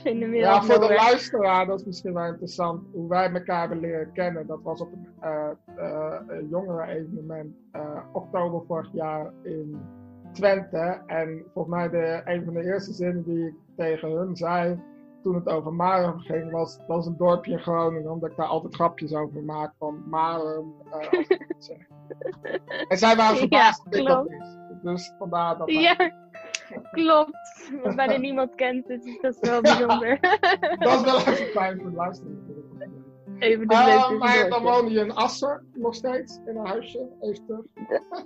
[0.12, 3.60] In de middel Ja, voor de luisteraar, dat is misschien wel interessant, hoe wij elkaar
[3.60, 4.46] hebben leren kennen.
[4.46, 9.80] Dat was op een eh eh, jongeren evenement eh, oktober vorig jaar in
[10.32, 11.02] Twente.
[11.06, 14.78] En volgens mij de, een van de eerste zinnen die ik tegen hun zei
[15.22, 18.46] toen het over Marum ging, was dat is een dorpje in Groningen, omdat ik daar
[18.46, 20.72] altijd grapjes over maak van Marum.
[22.88, 24.58] En zij waren verbaasd dat ik dat wist.
[24.82, 26.12] Dus vandaar dat Ja,
[26.90, 27.70] klopt.
[27.82, 30.18] Wat bijna niemand kent, dus dat is wel bijzonder.
[30.78, 32.60] Dat is wel even fijn voor de luisteraar natuurlijk.
[33.38, 37.46] Even de leuk maar dan woonde je in Assen nog steeds, in een huisje, even
[37.46, 37.64] terug.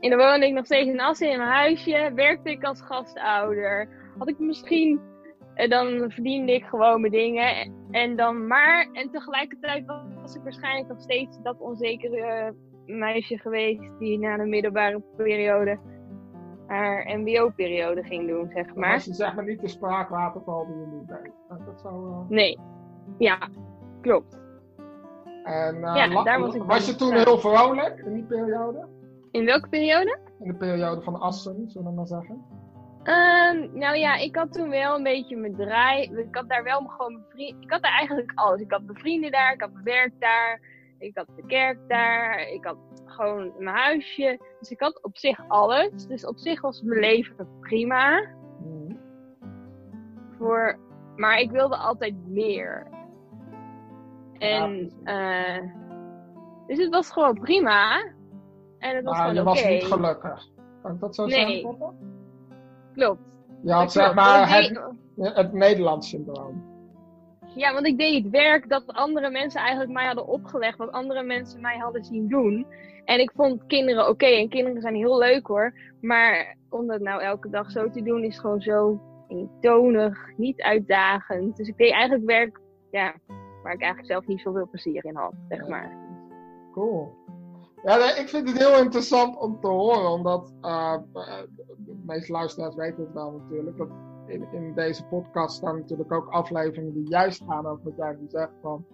[0.01, 2.13] En dan woonde ik nog steeds in Assen in mijn huisje.
[2.15, 3.89] Werkte ik als gastouder.
[4.19, 5.01] Had ik misschien...
[5.55, 7.73] En dan verdiende ik gewoon mijn dingen.
[7.91, 8.89] En dan maar...
[8.93, 9.85] En tegelijkertijd
[10.21, 12.51] was ik waarschijnlijk nog steeds dat onzekere eh,
[12.97, 13.99] meisje geweest...
[13.99, 15.79] die na de middelbare periode
[16.67, 18.93] haar mbo-periode ging doen, zeg Maar maar.
[18.93, 21.67] als je zeg maar niet de spraakwaterval die je nu bent.
[21.67, 22.59] Dat zou, eh, Nee.
[23.19, 23.39] Ja,
[24.01, 24.41] klopt.
[25.45, 28.25] En eh, Ja, la- daar was ik was dan je toen heel vrolijk in die
[28.25, 28.87] periode?
[29.31, 30.19] In welke periode?
[30.41, 32.45] In de periode van Assen, zullen we maar zeggen.
[33.03, 36.03] Ehm, nou ja, ik had toen wel een beetje mijn draai.
[36.03, 37.63] Ik had daar wel gewoon mijn vrienden.
[37.63, 38.61] Ik had daar eigenlijk alles.
[38.61, 40.61] Ik had mijn vrienden daar, ik had mijn werk daar,
[41.05, 44.39] ik had de kerk daar, ik had gewoon mijn huisje.
[44.59, 46.07] Dus ik had op zich alles.
[46.07, 48.21] Dus op zich was mijn leven prima.
[48.65, 48.97] Mhm.
[50.39, 50.79] Voor,
[51.17, 52.87] maar ik wilde altijd meer.
[54.39, 55.63] En, Ja, eh,
[56.67, 57.97] dus het was gewoon prima.
[58.79, 60.49] En het was Maar je was niet gelukkig.
[60.83, 61.61] Kan ik dat zo Nee.
[61.61, 61.97] zeggen?
[62.93, 63.21] Klopt.
[63.63, 64.81] Je had zeg maar het,
[65.17, 66.74] het Nederlands syndroom.
[67.55, 71.23] Ja, want ik deed het werk dat andere mensen eigenlijk mij hadden opgelegd, wat andere
[71.23, 72.67] mensen mij hadden zien doen.
[73.05, 75.73] En ik vond kinderen oké, en kinderen zijn heel leuk hoor.
[76.01, 81.57] Maar om dat nou elke dag zo te doen is gewoon zo eentonig, niet uitdagend.
[81.57, 83.15] Dus ik deed eigenlijk werk, ja,
[83.63, 85.97] waar ik eigenlijk zelf niet zoveel plezier in had, zeg maar.
[86.73, 87.13] Cool.
[87.83, 90.97] Ja, nee, ik vind het heel interessant om te horen, omdat eh,
[91.77, 93.77] de meeste luisteraars weten het wel natuurlijk.
[93.77, 93.89] Dat
[94.27, 98.29] in, in deze podcast staan natuurlijk ook afleveringen die juist gaan over wat jij nu
[98.29, 98.53] zegt.
[98.63, 98.85] Van,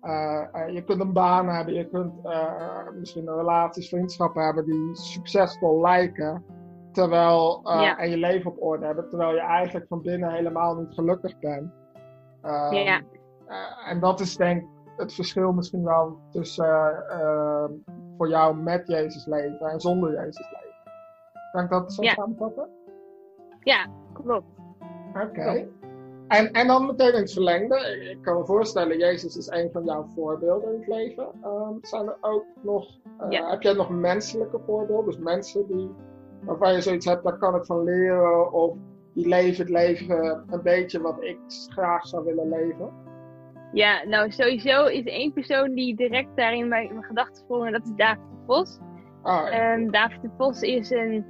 [0.00, 4.96] eh, eh, je kunt een baan hebben, je kunt eh, misschien relaties, vriendschappen hebben die
[4.96, 6.44] succesvol lijken.
[6.92, 7.98] Terwijl, Ja.
[7.98, 11.72] En je leven op orde hebben, terwijl je eigenlijk van binnen helemaal niet gelukkig bent.
[12.42, 13.00] Ehm, Ja.
[13.88, 17.64] en dat is denk ik het verschil misschien wel tussen eh,
[18.16, 20.66] voor jou met Jezus leven en zonder Jezus leven.
[21.52, 22.12] Kan ik dat zo Ja.
[22.12, 22.68] samenvatten?
[23.60, 24.57] Ja, klopt.
[25.14, 25.68] Oké.
[26.28, 28.08] En, en dan meteen in het verlengde.
[28.10, 31.28] Ik kan me voorstellen, Jezus is een van jouw voorbeelden in het leven.
[31.42, 33.50] Ehm, zijn er ook nog, eh, Ja.
[33.50, 35.04] heb jij nog menselijke voorbeelden?
[35.04, 35.90] Dus mensen die,
[36.40, 38.52] waarvan je zoiets hebt, daar kan ik van leren.
[38.52, 38.76] Of
[39.14, 42.90] die leven het leven een beetje wat ik graag zou willen leven.
[43.72, 47.84] Ja, nou sowieso is één persoon die direct daarin bij mijn gedachten sprong en dat
[47.84, 48.78] is David de Vos.
[49.22, 51.24] Ah, En David de Vos is, een,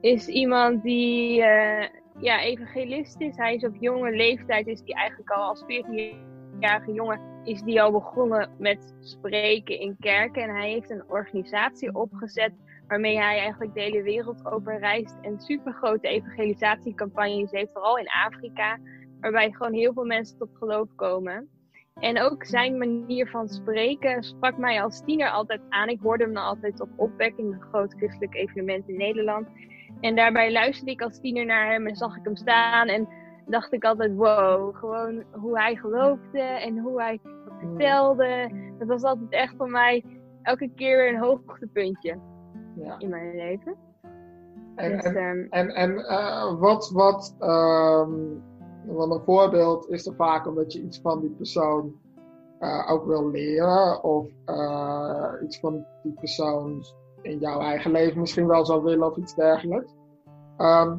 [0.00, 1.88] is iemand die eh,
[2.20, 3.36] ja, evangelist is.
[3.36, 7.92] Hij is op jonge leeftijd, is die eigenlijk al als 14-jarige jongen, is die al
[7.92, 10.42] begonnen met spreken in kerken.
[10.42, 12.52] En hij heeft een organisatie opgezet
[12.88, 18.78] waarmee hij eigenlijk de hele wereld over reist en supergrote evangelisatiecampagnes heeft, vooral in Afrika,
[19.20, 21.48] waarbij gewoon heel veel mensen tot geloof komen.
[22.00, 25.88] En ook zijn manier van spreken sprak mij als tiener altijd aan.
[25.88, 29.48] Ik hoorde hem dan altijd op opwekking, een groot christelijk evenement in Nederland.
[30.00, 32.88] En daarbij luisterde ik als tiener naar hem en zag ik hem staan.
[32.88, 33.08] En
[33.46, 38.50] dacht ik altijd, wow, gewoon hoe hij geloofde en hoe hij dat vertelde.
[38.78, 40.04] Dat was altijd echt voor mij
[40.42, 42.18] elke keer weer een hoogtepuntje
[42.76, 42.98] ja.
[42.98, 43.76] in mijn leven.
[44.74, 48.10] En, Dus, en, ehm, En, en eh, wat, wat ehm,
[48.86, 51.94] want een voorbeeld is er vaak omdat je iets van die persoon
[52.58, 54.04] eh, ook wil leren.
[54.04, 56.84] Of eh, iets van die persoon
[57.26, 59.94] in jouw eigen leven misschien wel zou willen of iets dergelijks.
[60.56, 60.96] Ehm,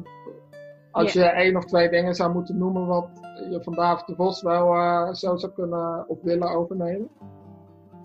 [0.90, 3.08] als je één of twee dingen zou moeten noemen wat
[3.50, 7.08] je van David de Vos wel eh, zo zou kunnen of willen overnemen.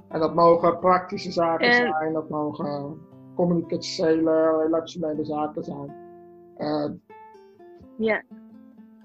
[0.09, 2.97] En dat mogen praktische zaken En- zijn, dat mogen
[3.35, 5.93] communicatiële, relationele zaken zijn.
[6.57, 6.89] Eh,
[7.97, 8.23] Ja.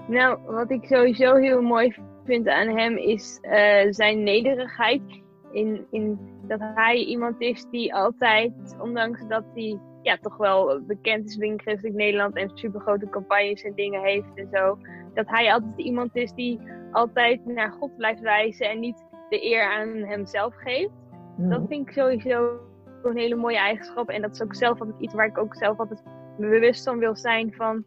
[0.06, 5.02] Nou, wat ik sowieso heel mooi vind aan hem is eh, zijn nederigheid.
[5.50, 11.28] In, in dat hij iemand is die altijd, ondanks dat hij ja, toch wel bekend
[11.28, 14.78] is binnen Christelijk Nederland en supergrote campagnes en dingen heeft en zo,
[15.14, 16.60] dat hij altijd iemand is die
[16.92, 20.92] altijd naar God blijft wijzen en niet de eer aan hemzelf geeft.
[21.36, 22.60] Dat vind ik sowieso
[23.02, 24.08] een hele mooie eigenschap.
[24.08, 26.02] En dat is ook zelf altijd iets waar ik ook zelf altijd
[26.38, 27.84] bewust van wil zijn van...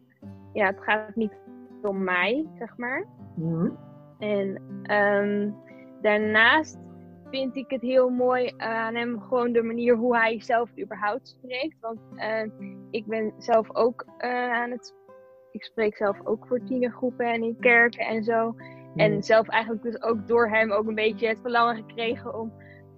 [0.52, 1.32] Ja, het gaat niet
[1.82, 3.06] om mij, zeg maar.
[3.34, 3.70] Mhm.
[4.18, 5.50] En ehm,
[6.00, 6.78] daarnaast
[7.32, 11.80] vind ik het heel mooi aan hem gewoon de manier hoe hij zelf überhaupt spreekt.
[11.80, 12.46] Want eh,
[12.90, 14.94] ik ben zelf ook eh, aan het...
[15.52, 18.54] Ik spreek zelf ook voor tienergroepen en in kerken en zo.
[18.94, 22.52] En zelf eigenlijk dus ook door hem ook een beetje het verlangen gekregen om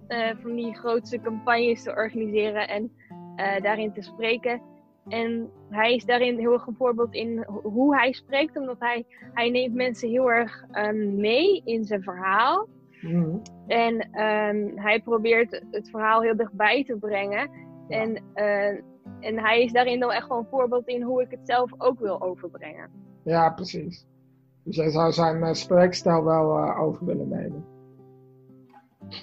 [0.07, 2.91] eh, van die grootste campagnes te organiseren en
[3.61, 4.61] daarin te spreken.
[5.07, 9.05] En hij is daarin heel erg een voorbeeld in ho- hoe hij spreekt, omdat hij,
[9.33, 12.67] hij neemt mensen heel erg ehm, mee in zijn verhaal.
[13.11, 13.37] Mhm.
[13.67, 17.49] En ehm, hij probeert het verhaal heel dichtbij te brengen.
[17.87, 17.97] Ja.
[17.99, 18.67] En, eh,
[19.19, 21.99] en hij is daarin dan echt wel een voorbeeld in hoe ik het zelf ook
[21.99, 22.89] wil overbrengen.
[23.23, 24.05] Ja, precies.
[24.63, 27.65] Dus jij zou zijn eh, spreekstijl wel eh, over willen nemen.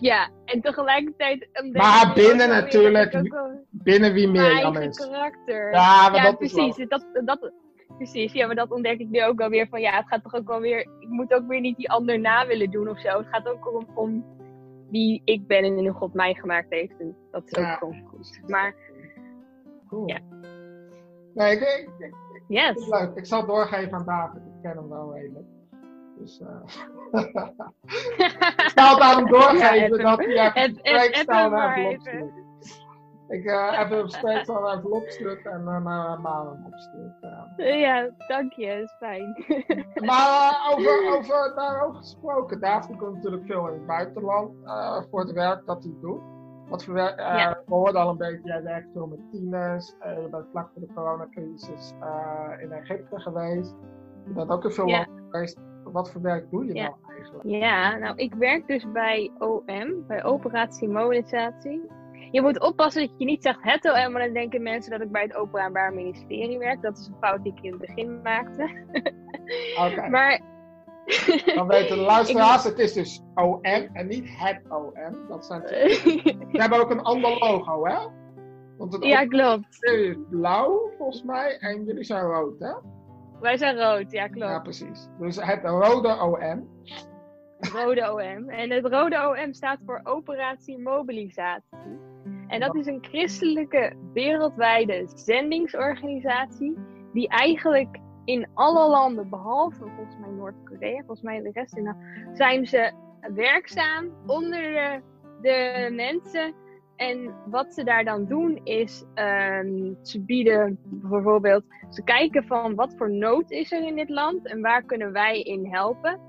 [0.01, 1.49] Ja, en tegelijkertijd...
[1.73, 4.97] Maar binnen natuurlijk wel- Binnen wie meer eigen is.
[4.99, 5.73] karakter.
[5.73, 6.89] Ja, maar ja, dat is precies.
[6.89, 7.53] Dat, dat,
[7.97, 8.33] precies.
[8.33, 10.47] Ja, maar dat ontdek ik nu ook wel weer van ja, het gaat toch ook
[10.47, 10.81] wel weer.
[10.81, 13.19] Ik moet ook weer niet die ander na willen doen of zo.
[13.19, 14.25] Het gaat ook om, om
[14.91, 17.01] wie ik ben en hoe God mij gemaakt heeft.
[17.01, 17.75] En dat is ook Ja.
[17.75, 18.41] gewoon goed.
[18.47, 18.75] Maar
[19.89, 20.09] Cool.
[20.09, 20.19] Ja.
[21.35, 22.89] Nee, ik, ik, ik, ik vind yes.
[22.89, 23.15] leuk.
[23.15, 24.43] Ik zal doorgeven aan David.
[24.43, 25.47] Ik ken hem wel redelijk.
[26.19, 26.63] Dus eh
[28.67, 32.42] ik zal het aan hem doorgeven Ja, dat hij even het- het- het
[33.41, 34.09] naar maar envelop even.
[34.09, 34.33] stuurt.
[34.33, 37.13] Ik eh even een envelop stuurt en dan naar Maren opstuurt.
[37.21, 37.65] ja.
[37.67, 38.67] ja, dank je.
[38.67, 39.45] Dat is fijn.
[40.09, 45.21] Maar eh, over, over daarover gesproken, David komt natuurlijk veel in het buitenland eh, voor
[45.21, 46.21] het werk dat hij doet.
[46.69, 47.63] Wat voor werk, eh, Ja.
[47.67, 50.81] we hoorden al een beetje, jij werkt veel met tieners, eh, je bent vlak voor
[50.87, 53.75] de coronacrisis eh, in Egypte geweest.
[54.27, 55.07] Je bent ook in veel Ja.
[55.31, 55.61] geweest.
[55.85, 56.83] Wat voor werk doe je Ja.
[56.83, 57.45] nou eigenlijk?
[57.49, 61.91] Ja, nou, ik werk dus bij OM, bij Operatie Mobilisatie.
[62.33, 65.11] Je moet oppassen dat je niet zegt het OM, maar dan denken mensen dat ik
[65.13, 66.83] bij het Openbaar Ministerie werk.
[66.83, 68.85] Dat is een fout die ik in het begin maakte.
[69.79, 70.41] Oké, Maar
[71.55, 73.61] dan weten de luisteraars, het is dus OM
[73.93, 75.29] en niet het OM.
[75.29, 76.01] Dat zijn twee.
[76.53, 77.97] We hebben ook een ander logo, hè?
[78.79, 79.85] Want het ja, klopt.
[79.85, 82.73] is blauw, volgens mij, en jullie zijn rood, hè?
[83.41, 84.63] Wij zijn rood, ja, Ja, klopt.
[84.63, 85.09] precies.
[85.19, 86.69] Dus het rode OM.
[87.59, 88.49] Rode OM.
[88.49, 92.11] En het rode OM staat voor Operatie Mobilisatie.
[92.49, 96.77] En dat is een christelijke wereldwijde zendingsorganisatie
[97.13, 101.97] die eigenlijk in alle landen, behalve volgens mij Noord-Korea, volgens mij de rest in,
[102.33, 102.93] zijn ze
[103.35, 105.01] werkzaam onder de,
[105.41, 106.55] de mensen
[106.97, 112.95] en wat ze daar dan doen is, ehm, ze bieden bijvoorbeeld, ze kijken van wat
[112.97, 116.21] voor nood is er in dit land en waar kunnen wij in helpen.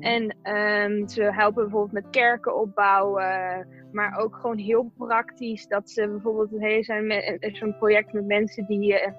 [0.00, 5.66] En ehm, ze helpen bijvoorbeeld met kerken opbouwen, maar ook gewoon heel praktisch.
[5.66, 9.12] Dat ze bijvoorbeeld hey, zijn zo'n project met mensen die eh,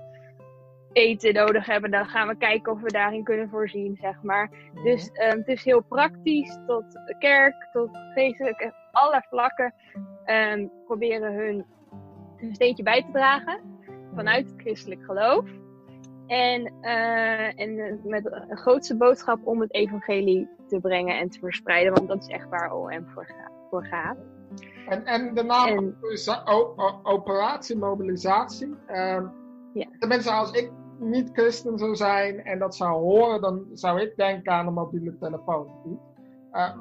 [0.92, 1.92] eten nodig hebben.
[1.92, 4.52] Dan gaan we kijken of we daarin kunnen voorzien, zeg maar.
[4.84, 6.86] Dus ehm, het is heel praktisch, tot
[7.20, 9.74] kerk, tot geestelijk, echt alle vlakken
[10.26, 11.66] ehm, proberen hun
[12.38, 13.60] een steentje bij te dragen
[14.16, 15.50] vanuit het christelijk geloof.
[16.28, 21.94] En, eh, en met een grootste boodschap om het evangelie te brengen en te verspreiden,
[21.94, 23.08] want dat is echt waar OM
[23.70, 24.18] voor gaat.
[24.88, 25.96] En, en de naam En-
[27.04, 28.76] operatie mobilisatie.
[28.88, 29.26] Ehm
[29.74, 29.88] Ja.
[30.00, 34.52] Tenminste, als ik niet christen zou zijn en dat zou horen, dan zou ik denken
[34.52, 35.68] aan een mobiele telefoon.
[36.52, 36.74] Eh,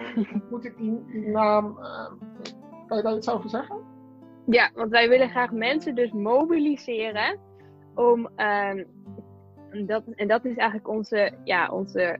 [0.50, 1.78] moet ik die, die naam.
[1.78, 2.10] eh,
[2.86, 3.76] kan je daar iets over zeggen?
[4.46, 7.38] Ja, want wij willen graag mensen dus mobiliseren
[7.94, 8.84] om, ehm,
[9.86, 12.18] dat, en dat is eigenlijk onze, ja, onze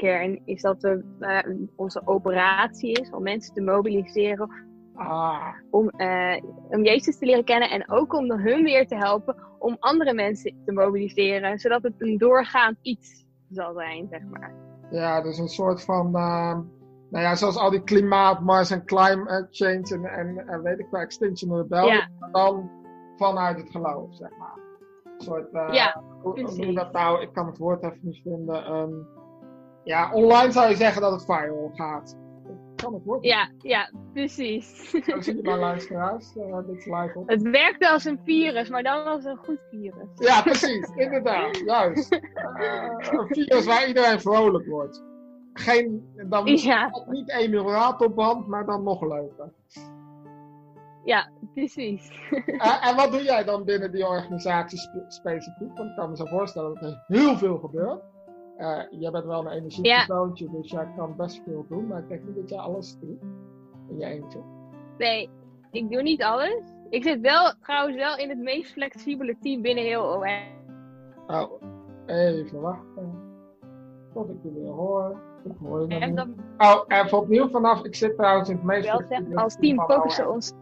[0.00, 1.38] hoofdkern, is dat we, eh,
[1.76, 6.36] onze operatie is om mensen te mobiliseren Ah, om, eh,
[6.68, 10.56] om Jezus te leren kennen en ook om hun weer te helpen om andere mensen
[10.64, 14.54] te mobiliseren, zodat het een doorgaand iets zal zijn, zeg maar.
[14.90, 16.06] ja, dus een soort van.
[16.06, 16.60] ehm,
[17.10, 21.00] nou ja, zoals al die klimaatmars en climate change en, en, en weet ik wel,
[21.00, 21.92] Extinction Rebellion.
[21.94, 22.08] Ja.
[22.32, 22.70] Dan
[23.16, 24.58] vanuit het geloof, zeg maar.
[25.04, 25.52] Een soort.
[25.52, 27.22] eh, Ja, hoe, dat nou?
[27.22, 28.64] Ik kan het woord even niet vinden.
[28.64, 28.92] ehm,
[29.84, 32.16] ja, online zou je zeggen dat het viral gaat.
[32.76, 33.30] Kan het woord niet.
[33.32, 34.90] Ja, ja, precies.
[34.90, 36.36] Zo zie je maar luisteraars.
[36.36, 37.28] eh, dit is live op.
[37.28, 40.08] Het werkte als een virus, maar dan als een goed virus.
[40.14, 40.88] Ja, precies.
[40.94, 41.56] Inderdaad.
[41.66, 42.12] Juist.
[42.54, 45.02] Eh, een virus waar iedereen vrolijk wordt.
[45.52, 49.52] Geen, dan Ja, niet Emil op band, maar dan nog leuker.
[51.04, 52.10] ja, precies.
[52.46, 55.76] Eh, en wat doe jij dan binnen die organisatie spe- specifiek?
[55.76, 58.02] Want ik kan me zo voorstellen dat er heel veel gebeurt.
[58.56, 61.86] Eh, jij bent wel een energiepersoontje, dus jij kan best veel doen.
[61.86, 63.20] Maar ik denk niet dat jij alles doet.
[63.88, 64.38] In je eentje.
[64.98, 65.30] Nee,
[65.70, 66.62] ik doe niet alles.
[66.90, 70.52] Ik zit wel trouwens wel in het meest flexibele team binnen heel OM.
[71.26, 71.62] Oh,
[72.06, 73.22] even wachten.
[74.12, 75.20] Tot ik weer hoor.
[75.44, 77.84] Ik hoor je En dan Oh, even opnieuw vanaf.
[77.84, 80.52] Ik zit trouwens in het meest wel flexibele als team focussen ons.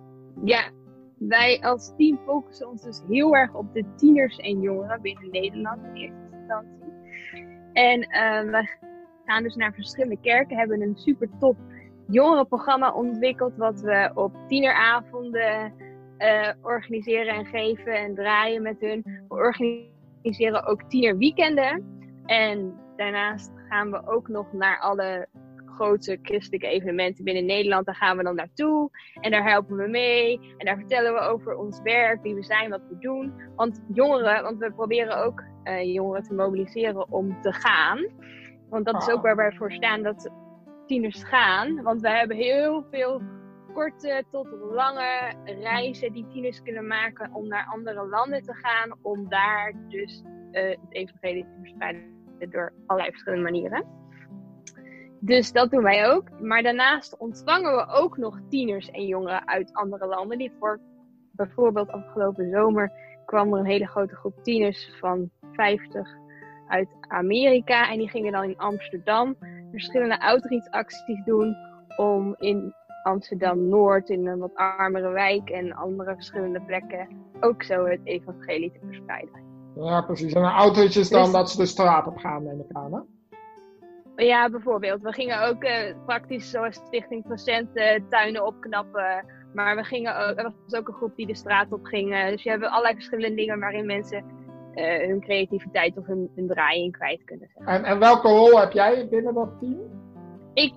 [0.44, 0.70] Ja,
[1.18, 5.84] wij als team focussen ons dus heel erg op de tieners en jongeren binnen Nederland
[5.84, 6.91] in eerste instantie.
[7.72, 8.68] En eh, wij
[9.24, 11.56] gaan dus naar verschillende kerken, hebben een super top
[12.08, 15.72] jongerenprogramma ontwikkeld, wat we op tieneravonden
[16.18, 19.02] eh, organiseren en geven en draaien met hun.
[19.28, 22.00] We organiseren ook tienerweekenden.
[22.26, 25.28] En daarnaast gaan we ook nog naar alle
[25.74, 27.86] grote christelijke evenementen binnen Nederland.
[27.86, 30.54] Daar gaan we dan naartoe en daar helpen we mee.
[30.56, 33.34] En daar vertellen we over ons werk, wie we zijn, wat we doen.
[33.56, 38.06] Want jongeren, want we proberen ook eh, jongeren te mobiliseren om te gaan.
[38.68, 40.30] Want dat is ook waar wij voor staan, dat
[40.86, 41.82] tieners gaan.
[41.82, 43.22] Want we hebben heel veel
[43.74, 48.98] korte tot lange reizen die tieners kunnen maken om naar andere landen te gaan.
[49.02, 54.01] Om daar dus eh, het evangelie te verspreiden door allerlei verschillende manieren.
[55.24, 56.40] Dus dat doen wij ook.
[56.40, 60.38] Maar daarnaast ontvangen we ook nog tieners en jongeren uit andere landen.
[60.38, 60.80] Die voor
[61.30, 62.92] bijvoorbeeld afgelopen zomer
[63.26, 66.08] kwam er een hele grote groep tieners van 50
[66.68, 67.90] uit Amerika.
[67.90, 69.36] En die gingen dan in Amsterdam
[69.70, 71.56] verschillende outreach-acties doen
[71.96, 77.08] om in Amsterdam Noord, in een wat armere wijk en andere verschillende plekken,
[77.40, 79.42] ook zo het evangelie te verspreiden.
[79.74, 80.32] Ja, precies.
[80.32, 82.92] En een is dan Dus- dat ze de straat op gaan, neem ik aan.
[82.94, 83.00] Hè?
[84.16, 85.02] Ja, bijvoorbeeld.
[85.02, 89.24] We gingen ook eh, praktisch zoals Stichting Procent eh, tuinen opknappen.
[89.54, 92.28] Maar we gingen ook, er was ook een groep die de straat op ging.
[92.28, 94.24] dus je hebt allerlei verschillende dingen waarin mensen
[94.74, 97.74] eh, hun creativiteit of hun, hun draaiing kwijt kunnen zetten.
[97.74, 99.80] En, en welke rol heb jij binnen dat team?
[100.54, 100.74] Ik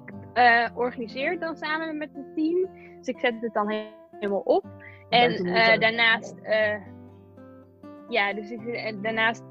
[0.76, 2.70] organiseer het dan samen met het team.
[2.98, 4.66] Dus ik zet het dan he- helemaal op.
[5.10, 5.44] En
[5.80, 6.36] daarnaast,
[8.10, 9.44] ja, dus ik, en daarnaast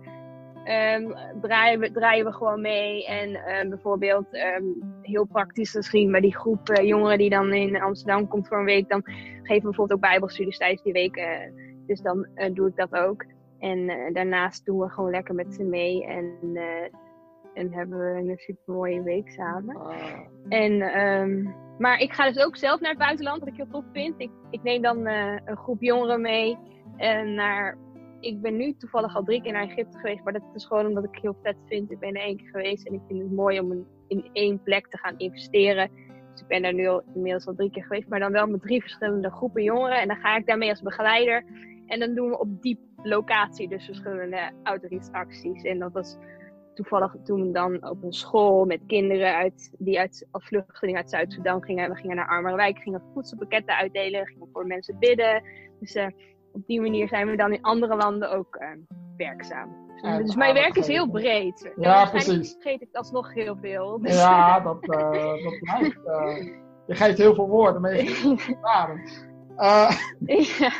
[0.64, 1.10] ehm,
[1.40, 3.06] draaien, we, draaien we gewoon mee.
[3.06, 4.64] En ehm, bijvoorbeeld, ehm,
[5.02, 8.64] heel praktisch misschien, bij die groep eh, jongeren die dan in Amsterdam komt voor een
[8.64, 11.16] week, dan geven we bijvoorbeeld ook bijbelstudies tijdens die week.
[11.16, 11.28] eh,
[11.86, 13.24] dus dan eh, doe ik dat ook.
[13.58, 16.06] En daarnaast doen we gewoon lekker met ze mee.
[16.06, 16.32] En,
[17.54, 19.76] en hebben we een super mooie week samen.
[19.76, 19.96] Ah,
[20.48, 20.78] En,
[21.78, 24.14] maar ik ga dus ook zelf naar het buitenland, wat ik heel tof vind.
[24.20, 26.58] Ik, ik neem dan een groep jongeren mee.
[27.24, 27.78] Naar,
[28.24, 31.04] ik ben nu toevallig al drie keer naar Egypte geweest, maar dat is gewoon omdat
[31.04, 31.90] ik heel vet vind.
[31.90, 34.88] Ik ben er één keer geweest en ik vind het mooi om in één plek
[34.88, 35.90] te gaan investeren.
[36.32, 38.62] Dus ik ben daar nu al, inmiddels al drie keer geweest, maar dan wel met
[38.62, 40.00] drie verschillende groepen jongeren.
[40.00, 41.44] En dan ga ik daarmee als begeleider.
[41.86, 45.62] En dan doen we op die locatie dus verschillende outreach-acties.
[45.62, 46.16] En dat was
[46.74, 51.62] toevallig toen dan op een school met kinderen uit, die uit, als vluchteling uit Zuid-Soedan
[51.62, 51.90] gingen.
[51.90, 55.42] We gingen naar armere wijken, gingen voedselpakketten uitdelen, gingen voor mensen bidden.
[55.80, 56.06] Dus eh,
[56.54, 58.68] op die manier zijn we dan in andere landen ook eh,
[59.16, 59.82] werkzaam.
[60.02, 61.72] En dus mijn werk is heel breed.
[61.76, 62.52] Ja, precies.
[62.52, 64.00] vergeet ik alsnog heel veel.
[64.00, 65.10] Dus- Ja, dat, eh
[65.44, 66.04] dat blijkt.
[66.04, 66.36] eh.
[66.86, 69.22] je geeft heel veel woorden, maar je geeft.
[69.56, 69.90] Eh,
[70.26, 70.70] ja.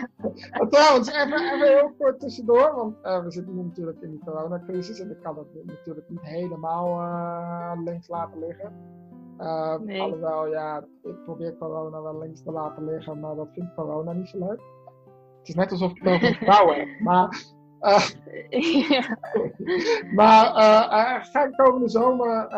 [0.68, 5.10] trouwens, even, even heel kort tussendoor, want we zitten nu natuurlijk in die coronacrisis en
[5.10, 8.72] ik kan het natuurlijk niet helemaal links laten liggen.
[9.84, 10.00] Nee.
[10.00, 14.28] Alhoewel, ja, ik probeer corona wel links te laten liggen, maar dat vindt corona niet
[14.28, 14.60] zo leuk.
[15.44, 17.42] Het is net alsof ik het over vrouwen heb, maar...
[18.88, 19.18] ja.
[20.18, 22.48] Maar eh, ga ik komende zomer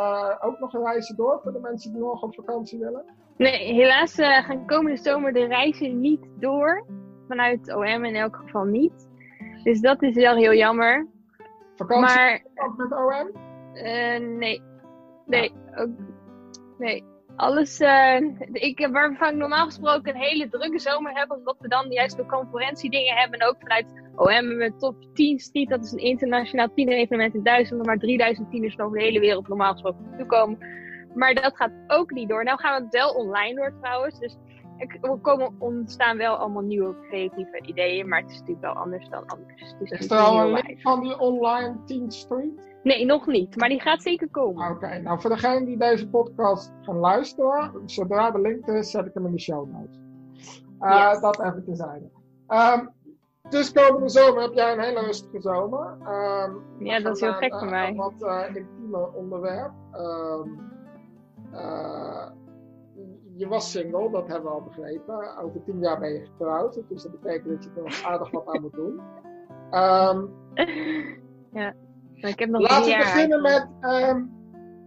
[0.41, 3.05] ook nog reizen door voor de mensen die nog op vakantie willen?
[3.37, 6.87] Nee, helaas gaan komende zomer de reizen niet door.
[7.29, 9.09] Vanuit OM in elk geval niet.
[9.63, 11.07] Dus dat is wel heel jammer.
[11.77, 13.31] Vakantie Maar ook met OM?
[14.39, 14.63] nee.
[15.27, 15.91] Nee, ook,
[16.79, 17.05] nee.
[17.37, 18.21] Alles, eh,
[18.53, 22.27] ik, waarvan ik normaal gesproken een hele drukke zomer heb, omdat we dan juist de
[22.27, 23.39] conferentiedingen hebben.
[23.39, 27.43] En ook vanuit OM hebben we Top 10 Street, dat is een internationaal tienerevenement in
[27.43, 30.59] Duitsland, waar 3000 tieners van over de hele wereld normaal gesproken naartoe komen.
[31.15, 32.45] Maar dat gaat ook niet door.
[32.45, 34.19] Nou gaan we het wel online door trouwens.
[34.19, 34.37] Dus
[34.79, 38.09] er komen, ontstaan wel allemaal nieuwe creatieve ideeën.
[38.09, 39.75] Maar het is natuurlijk wel anders dan anders.
[39.81, 42.75] Is er al een link van die online 10 Street?
[42.83, 43.57] Nee, nog niet.
[43.57, 44.71] Maar die gaat zeker komen.
[44.71, 49.07] Oké, nou voor degenen die deze podcast gaan luisteren, zodra de link er is, zet
[49.07, 50.01] ik hem in de show notes.
[50.81, 51.21] Eh, Yes.
[51.21, 52.11] Dat even tezijde.
[52.47, 52.87] Ehm
[53.49, 55.97] dus komende zomer heb jij een hele rustige zomer.
[56.05, 57.89] Ehm, Ja, dat is heel gek eh, voor mij.
[57.89, 59.73] Een wat intiemer onderwerp.
[59.93, 60.49] Ehm,
[61.53, 62.27] eh,
[63.37, 65.37] je was single, dat hebben we al begrepen.
[65.39, 66.83] Over tien jaar ben je getrouwd.
[66.89, 69.01] Dus dat betekent dat je er nog aardig wat aan moet doen.
[69.71, 70.25] Ehm,
[71.61, 71.75] ja.
[72.21, 74.25] Maar ik heb nog Laten we beginnen met, ehm,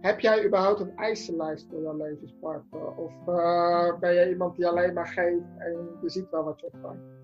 [0.00, 2.96] heb jij überhaupt een eisenlijst voor jouw levenspartner?
[2.96, 6.66] Of eh, ben je iemand die alleen maar geeft en je ziet wel wat je
[6.66, 7.18] opvangt?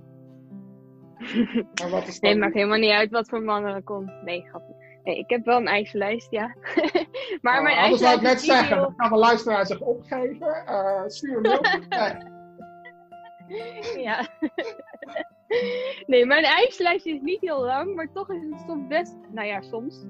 [2.21, 4.23] Nee, dan- maakt helemaal niet uit wat voor mannen er komt.
[4.23, 4.75] Nee, grapje.
[5.15, 6.47] Ik heb wel een eisenlijst, ja.
[7.43, 10.67] maar Oh, mijn anders zou ik net zeggen, dan kan de luisteraar zich opgeven.
[10.67, 11.61] eh stuur een mail.
[11.89, 12.35] Nee.
[14.07, 14.27] Ja.
[16.07, 19.17] nee, mijn eisenlijst is niet heel lang, maar toch is het soms best...
[19.33, 20.05] Nou ja, soms.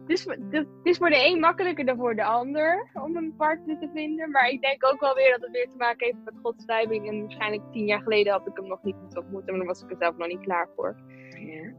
[0.00, 3.34] Het is, voor- het is voor de een makkelijker dan voor de ander om een
[3.36, 4.30] partner te vinden.
[4.30, 7.08] Maar ik denk ook wel weer dat het weer te maken heeft met Gods timing.
[7.08, 9.82] En waarschijnlijk tien jaar geleden had ik hem nog niet moeten ontmoeten, maar dan was
[9.82, 10.96] ik er zelf nog niet klaar voor.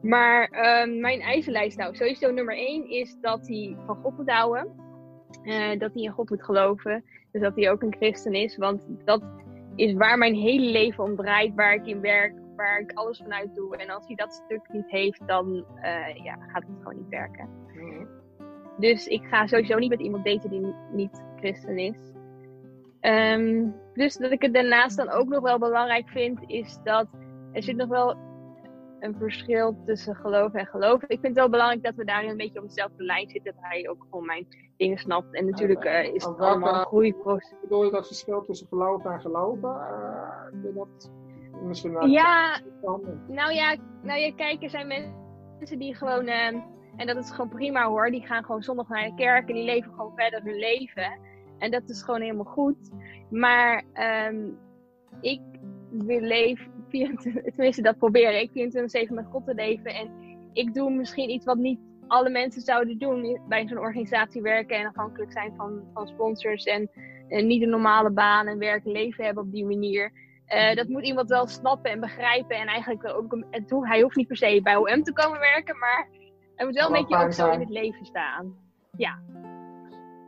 [0.02, 4.68] Maar ehm, mijn eisenlijst, nou, sowieso nummer één is dat hij van God moet houden.
[5.44, 7.04] Eh, dat hij in God moet geloven.
[7.32, 8.58] Dus dat hij ook een christen is.
[8.58, 9.24] Want dat
[9.76, 13.56] is waar mijn hele leven om draait, waar ik in werk, waar ik alles vanuit
[13.56, 13.78] doe.
[13.78, 17.50] En als hij dat stuk niet heeft, dan eh, ja, gaat het gewoon niet werken.
[18.78, 21.96] Dus ik ga sowieso niet met iemand daten die niet christen is.
[23.00, 27.08] Ehm, dus dat ik het daarnaast dan ook nog wel belangrijk vind, is dat
[27.52, 28.16] er zit nog wel
[29.00, 31.02] een verschil tussen geloof en geloof.
[31.02, 33.54] Ik vind het wel belangrijk dat we daarin een beetje op dezelfde lijn zitten.
[33.54, 35.34] Dat hij ook gewoon mijn dingen snapt.
[35.34, 37.54] En natuurlijk eh, is het allemaal een groeiproces.
[37.62, 39.70] Bedoel je dat verschil tussen geloven en geloven?
[39.70, 41.12] Eh, dat
[41.64, 42.60] misschien wel Ja.
[43.28, 46.60] Nou ja, nou ja, kijk, er zijn mensen die gewoon, ehm,
[46.96, 49.64] en dat is gewoon prima hoor, die gaan gewoon zondag naar de kerk en die
[49.64, 51.20] leven gewoon verder hun leven.
[51.58, 52.92] En dat is gewoon helemaal goed.
[53.30, 54.50] Maar ehm,
[55.22, 55.42] ik
[55.92, 58.50] wil leven, 24 tenminste dat probeer ik,
[59.10, 59.94] 24-7 met God te leven.
[59.94, 60.10] En
[60.54, 64.88] ik doe misschien iets wat niet alle mensen zouden doen bij zo'n organisatie werken en
[64.88, 66.90] afhankelijk zijn van, van sponsors en,
[67.28, 70.12] en niet een normale baan en werk en leven hebben op die manier.
[70.46, 72.58] Eh, dat moet iemand wel snappen en begrijpen.
[72.58, 73.38] En eigenlijk ook
[73.86, 76.08] hij hoeft niet per se bij OM te komen werken, maar
[76.56, 78.56] hij moet wel een beetje ook zo in het leven staan.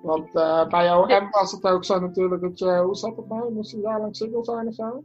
[0.01, 3.28] Want eh, bij jouw M was het ook zo natuurlijk dat je, hoe zat het
[3.28, 3.45] nou?
[3.45, 5.03] Je moest een jaar lang single zijn of zo?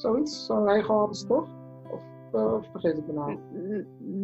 [0.00, 0.46] Zoiets?
[0.46, 1.48] Zo'n ze toch?
[1.90, 3.38] Of eh, of vergeet ik me nou?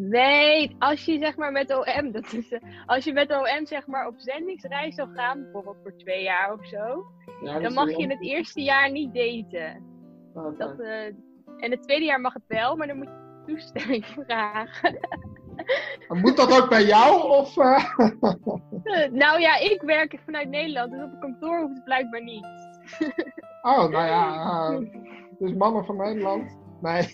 [0.08, 3.86] Nee, als je zeg maar met OM, dat is, eh, als je met OM zeg
[3.86, 7.06] maar op zendingsreis zou gaan, bijvoorbeeld voor twee jaar of zo,
[7.42, 9.82] Ja, dan mag je het eerste jaar niet daten.
[10.34, 10.56] Oké.
[10.56, 11.06] Dat, eh,
[11.56, 14.98] en het tweede jaar mag het wel, maar dan moet je toestemming vragen.
[16.08, 17.30] Maar Moet dat ook bij jou?
[17.30, 17.56] Of,
[19.22, 22.46] nou ja, ik werk vanuit Nederland, dus op een kantoor hoeft het blijkbaar niet.
[23.62, 24.70] Oh, nou ja.
[24.70, 26.58] eh, dus mannen van Nederland?
[26.80, 27.08] Nee,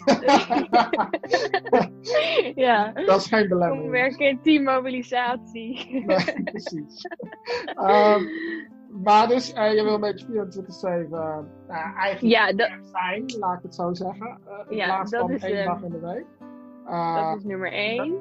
[2.66, 2.92] ja.
[2.92, 3.90] dat is geen belemmering.
[3.90, 6.02] werken in teammobilisatie.
[6.06, 7.06] Nee, precies.
[7.64, 8.22] Ehm,
[9.02, 13.62] maar dus, eh, je wil een beetje 24-7 eh, eigenlijk Ja, dat, zijn, laat ik
[13.62, 14.38] het zo zeggen.
[14.46, 16.26] eh, in Ja, plaats dat van is, één dag in de week.
[17.14, 18.18] Dat is nummer één.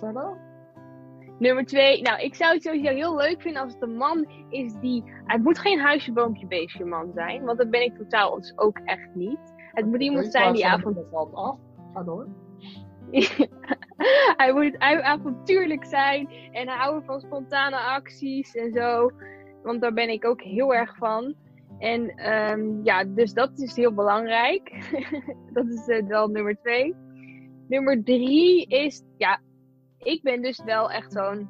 [0.00, 0.36] verder?
[1.40, 4.74] Nummer twee, nou, ik zou het sowieso heel leuk vinden als het een man is
[4.80, 5.02] die.
[5.24, 8.78] Het moet geen huisje, boompje, beestje man zijn, want dat ben ik totaal dus ook
[8.84, 9.54] echt niet.
[9.56, 10.96] Het moet iemand Weet zijn die avond.
[10.96, 11.58] Dat valt af.
[11.94, 12.28] Ga door.
[14.36, 19.10] hij moet hij- avontuurlijk zijn en houden van spontane acties en zo.
[19.62, 21.34] Want daar ben ik ook heel erg van.
[21.78, 24.90] En ehm, ja, dus dat is heel belangrijk.
[25.52, 26.94] dat is eh, wel nummer twee.
[27.68, 29.40] Nummer drie is, ja,
[30.02, 31.48] ik ben dus wel echt zo'n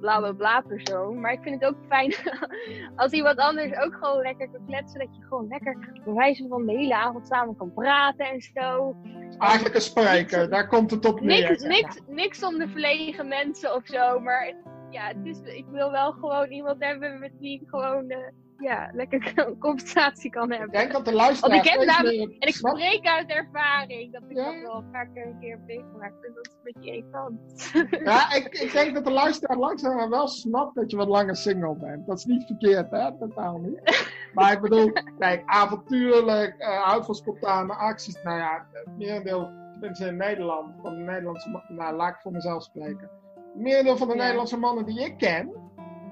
[0.00, 1.20] bla bla bla persoon.
[1.20, 2.14] Maar ik vind het ook fijn
[2.96, 4.98] als iemand anders ook gewoon lekker kan kletsen.
[4.98, 8.96] Dat je gewoon lekker bij wijze van de hele avond samen kan praten en zo.
[9.38, 11.66] Eigenlijk een spreker, daar komt het op neer.
[11.66, 14.20] Niks, niks om de verlegen mensen of zo.
[14.20, 14.54] Maar
[14.90, 18.18] ja, het is, ik wil wel gewoon iemand hebben met wie ik gewoon eh,
[18.62, 20.78] ja, lekker een conversatie kan Ik hebben.
[20.78, 24.12] denk dat de luisteraar Want ik heb steeds namelijk- meer En ik spreek uit ervaring
[24.12, 24.44] dat ik Ja.
[24.44, 26.22] dat wel vaak een keer heb meegemaakt.
[26.22, 27.40] Dus dat is een beetje irritant.
[28.10, 31.76] Ja, ik, ik denk dat de luisteraar langzaam wel snapt dat je wat langer single
[31.76, 32.06] bent.
[32.06, 33.18] Dat is niet verkeerd, hè?
[33.18, 34.06] Totaal niet.
[34.34, 38.22] Maar ik bedoel, kijk, avontuurlijk, eh houdt van spontane acties.
[38.22, 42.62] Nou ja, het merendeel, tenminste in Nederland, van de Nederlandse nou laat ik voor mezelf
[42.62, 43.10] spreken.
[43.52, 44.20] Het merendeel van de Ja.
[44.22, 45.52] Nederlandse mannen die ik ken,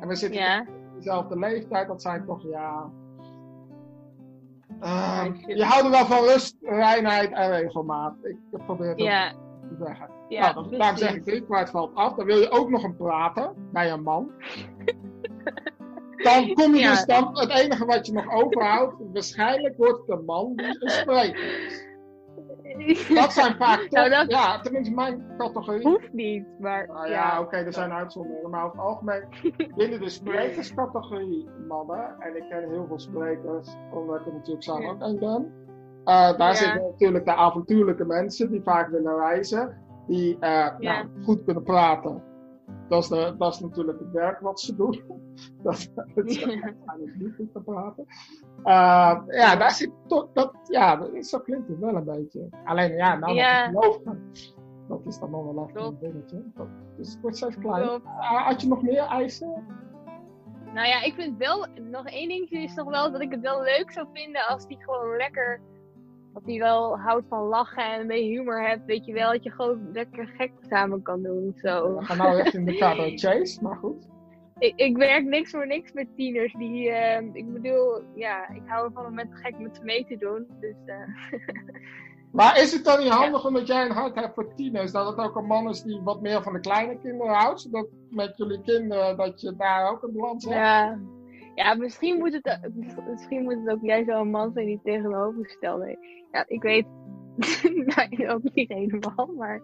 [0.01, 0.65] en we zitten ja,
[1.05, 2.91] dezelfde leeftijd, dat zijn toch, ja...
[4.81, 5.57] eh, Meisjes.
[5.57, 8.15] je houdt er wel van rust, reinheid en regelmaat.
[8.23, 8.37] Ik
[8.67, 10.09] probeer het te zeggen.
[10.29, 10.41] ja.
[10.41, 12.15] nou, dan, daarom zeg ik drie kwart valt af.
[12.15, 14.31] Dan wil je ook nog een praten bij een man.
[16.17, 16.91] Dan kom je Ja.
[16.91, 20.91] dus dan, het enige wat je nog overhoudt, waarschijnlijk wordt het een man die een
[20.91, 21.89] spreker is.
[23.15, 25.83] Dat zijn vaak toch, Nou, dat- ja, tenminste mijn categorie.
[25.89, 27.13] Hoeft niet, maar Nou ja.
[27.13, 29.25] ja, oké, er zijn uitzonderingen, maar over het algemeen
[29.77, 34.81] binnen de sprekerscategorie mannen, en ik ken heel veel sprekers, omdat ik er natuurlijk zelf
[34.83, 34.91] Ja.
[34.91, 35.53] ook een ben.
[36.05, 41.45] eh, daar zitten natuurlijk de avontuurlijke mensen die vaak willen reizen, die eh, nou, goed
[41.45, 42.23] kunnen praten.
[42.91, 45.03] Dat is, de, dat is natuurlijk het werk wat ze doen.
[45.63, 45.75] dat,
[46.25, 46.45] is
[47.19, 48.05] niet goed te praten.
[48.63, 52.49] Eh, ja, daar zit toch, dat, ja, zo klinkt het wel een beetje.
[52.65, 53.67] Alleen, ja, nou, Ja.
[53.67, 54.31] geloven.
[54.89, 56.43] Dat is dan nog wel een dingetje.
[56.55, 56.67] Dat,
[56.97, 57.89] dus het wordt steeds kleiner.
[57.89, 58.05] Klopt.
[58.05, 59.65] Ah, had je nog meer eisen?
[60.75, 63.63] Nou ja, ik vind wel, nog één dingetje is nog wel dat ik het wel
[63.63, 65.61] leuk zou vinden als die gewoon lekker,
[66.33, 69.43] dat die wel houdt van lachen en een beetje humor hebt, weet je wel, dat
[69.43, 71.53] je gewoon lekker gek samen kan doen.
[71.57, 71.97] Zo.
[71.97, 74.09] We gaan nou echt in de cabaret chase, maar goed.
[74.59, 78.87] Ik, ik werk niks voor niks met tieners die, eh, ik bedoel, ja, ik hou
[78.87, 80.47] ervan om met gek met ze mee te doen.
[80.61, 81.41] Dus eh,
[82.33, 85.27] Maar is het dan niet handig omdat jij een hart hebt voor tieners, dat het
[85.27, 88.63] ook een man is die wat meer van de kleine kinderen houdt, zodat met jullie
[88.63, 90.57] kinderen dat je daar ook een balans hebt?
[90.57, 90.99] ja.
[91.55, 92.71] Ja, misschien moet, het,
[93.09, 95.99] misschien moet het ook jij zo'n man zijn die tegenovergestelde.
[96.33, 96.87] Ja, ik weet
[97.97, 99.63] nou, ook niet helemaal, maar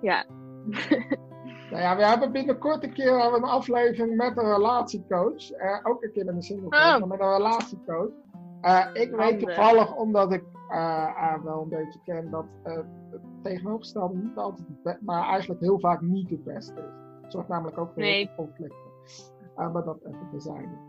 [0.00, 0.24] ja.
[1.70, 5.50] Nou ja, we hebben binnenkort een keer een aflevering met een relatiecoach.
[5.50, 6.98] Eh, ook een keer met een single coach, Oh.
[6.98, 8.10] maar met een relatiecoach.
[8.60, 10.76] Eh, ik weet toevallig, omdat ik eh,
[11.14, 12.74] haar wel een beetje ken, dat eh,
[13.10, 17.22] het tegenovergestelde niet altijd het beste, maar eigenlijk heel vaak niet het beste is.
[17.22, 18.30] Het zorgt namelijk ook voor Nee.
[18.36, 18.90] conflicten.
[19.56, 20.85] Eh, maar dat even terzijde.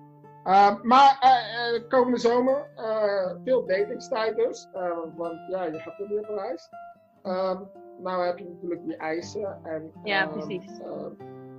[0.47, 4.67] Uh, maar eh, eh, komende zomer, eh, veel datingstijd dus.
[4.73, 6.69] Eh, want ja, je gaat er weer op reis.
[7.23, 7.57] Ehm,
[8.03, 9.57] nou heb je natuurlijk die eisen.
[9.63, 10.79] En, Ja, ehm, precies.
[10.79, 10.89] eh,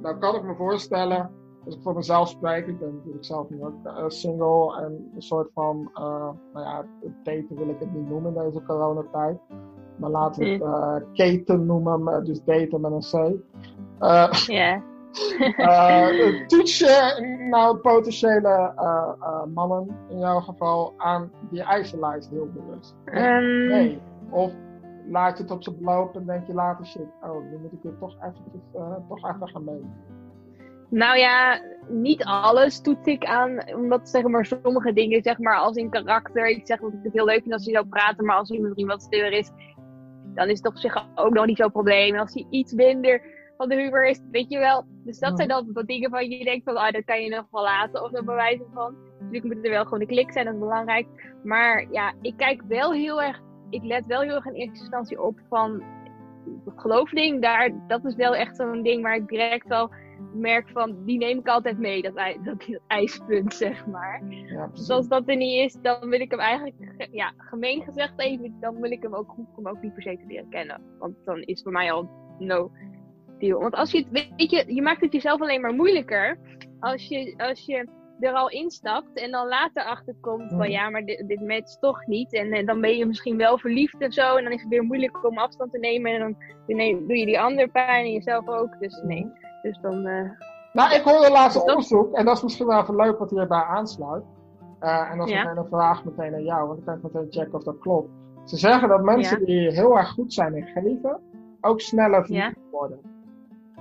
[0.01, 1.31] nou kan ik me voorstellen,
[1.65, 5.23] als ik voor mezelf spreek, ik ben natuurlijk zelf nu ook eh, single en een
[5.23, 6.85] soort van, eh, nou ja,
[7.23, 9.39] daten wil ik het niet noemen in deze coronatijd.
[9.97, 13.41] Maar laten we het eh, keten noemen, dus daten met een C.
[13.99, 14.75] Eh, Ja.
[14.75, 14.81] eh,
[16.47, 22.97] toets je nou potentiële eh, eh, mannen in jouw geval aan die eisenlijst heel bewust?
[23.05, 24.01] Ehm, Nee.
[24.31, 24.53] Of
[25.11, 27.85] laat je het op zijn lopen en denk je later shit, oh, nu moet ik
[27.85, 29.81] er toch eventjes, eh, toch even gaan mee.
[30.91, 35.77] Nou ja, niet alles toets ik aan, omdat zeg maar sommige dingen, zeg maar als
[35.77, 38.37] in karakter, ik zeg dat ik het heel leuk vind als hij zou praten, maar
[38.37, 39.51] als iemand iemand stiller is,
[40.35, 42.15] dan is het toch op zich ook nog niet zo'n probleem.
[42.15, 43.23] En als hij iets minder
[43.59, 44.85] van de humor is, weet je wel.
[45.05, 47.47] Dus dat zijn dan wat dingen van je denkt van, ah, dat kan je nog
[47.51, 48.97] wel laten of zo bewijzen van.
[49.21, 51.07] Natuurlijk moet er wel gewoon de klik zijn, dat is belangrijk.
[51.45, 53.41] Maar ja, ik kijk wel heel erg,
[53.71, 55.83] ik let wel heel erg in eerste instantie op van
[56.77, 57.43] geloofding.
[57.43, 59.91] Daar, dat is wel echt zo'n ding waar ik direct al
[60.35, 64.23] merk van, die neem ik altijd mee, dat, dat, dat ijspunt, zeg maar.
[64.29, 64.67] Ja.
[64.73, 68.19] Dus als dat er niet is, dan wil ik hem eigenlijk, ge- ja, gemeen gezegd
[68.21, 70.49] even, dan wil ik hem ook, hoef ik hem ook niet per se te leren
[70.49, 70.81] kennen.
[70.99, 72.71] Want dan is voor mij al no
[73.41, 73.61] deal.
[73.61, 76.39] Want als je het, weet je, je maakt het jezelf alleen maar moeilijker
[76.81, 77.89] als je, als je
[78.21, 82.33] er al instapt en dan later achterkomt van ja, maar dit, dit matcht toch niet.
[82.35, 84.37] En, eh, dan ben je misschien wel verliefd en zo.
[84.37, 86.13] En dan is het weer moeilijk om afstand te nemen.
[86.13, 86.37] En dan
[86.67, 88.79] doe doe je die ander pijn en jezelf ook.
[88.81, 89.31] Dus nee.
[89.63, 90.07] Dus dan.
[90.07, 90.31] eh,
[90.73, 93.31] Nou, ik hoorde laatst een Dat- onderzoek, en dat is misschien wel even leuk wat
[93.31, 94.25] hierbij aansluit.
[94.81, 95.43] Eh, en dat is Ja.
[95.43, 98.09] meteen een vraag meteen aan jou, want dan kan ik meteen checken of dat klopt.
[98.45, 99.47] Ze zeggen dat mensen Ja.
[99.47, 101.21] die heel erg goed zijn in geven,
[101.61, 102.71] ook sneller verliefd Ja.
[102.71, 103.01] worden.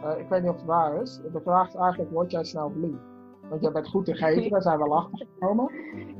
[0.03, 1.21] Eh, ik weet niet of het waar is.
[1.33, 3.01] De vraag is eigenlijk, word jij snel verliefd?
[3.49, 5.71] Want jij bent goed in geven, daar zijn we wel achter gekomen.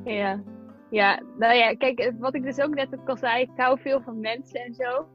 [0.04, 0.42] Ja.
[0.90, 3.80] Ja, nou ja, kijk, eh, wat ik dus ook net ook al zei, ik hou
[3.80, 5.08] veel van mensen en zo.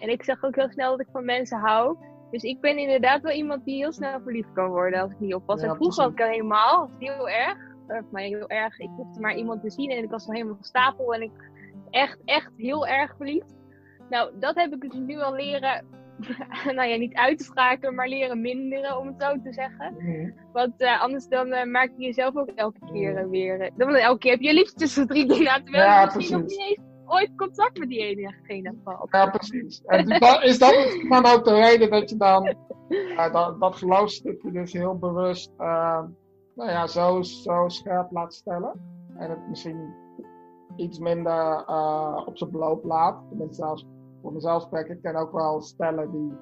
[0.00, 1.96] En ik zeg ook heel snel dat ik van mensen hou.
[2.30, 5.34] Dus ik ben inderdaad wel iemand die heel snel verliefd kan worden als ik niet
[5.34, 5.60] oppas.
[5.60, 6.28] Ja, en vroeger had precies.
[6.28, 7.56] ik dat helemaal, heel erg.
[7.88, 10.56] Of maar heel erg, ik hoefde maar iemand te zien en ik was dan helemaal
[10.60, 11.50] stapel en ik
[11.90, 13.54] echt, echt heel erg verliefd.
[14.08, 15.84] Nou, dat heb ik dus nu al leren,
[16.76, 19.94] nou ja, niet uit te schakelen, maar leren minderen, om het zo te zeggen.
[20.52, 23.70] Want eh, anders dan eh, maak je jezelf ook elke keer eh, weer.
[23.76, 27.30] dan elke keer heb je liefdesverdriet na terwijl Ja, je misschien nog niet eens ooit
[27.36, 29.08] contact met die hebt gehad.
[29.10, 29.82] Ja, precies.
[29.84, 30.74] En dus dat, is dat
[31.08, 32.46] dan ook de reden dat je dan
[33.16, 35.52] eh, dat, dat geloofstukje dus heel bewust
[36.56, 38.72] nou ja, zo, zo scherp laat stellen?
[39.18, 39.94] En het misschien
[40.76, 41.66] iets minder
[42.26, 43.28] op zijn beloop laat.
[43.28, 43.86] Tenminste, zelfs
[44.24, 46.32] voor mezelf spreek ik ken ook wel stellen die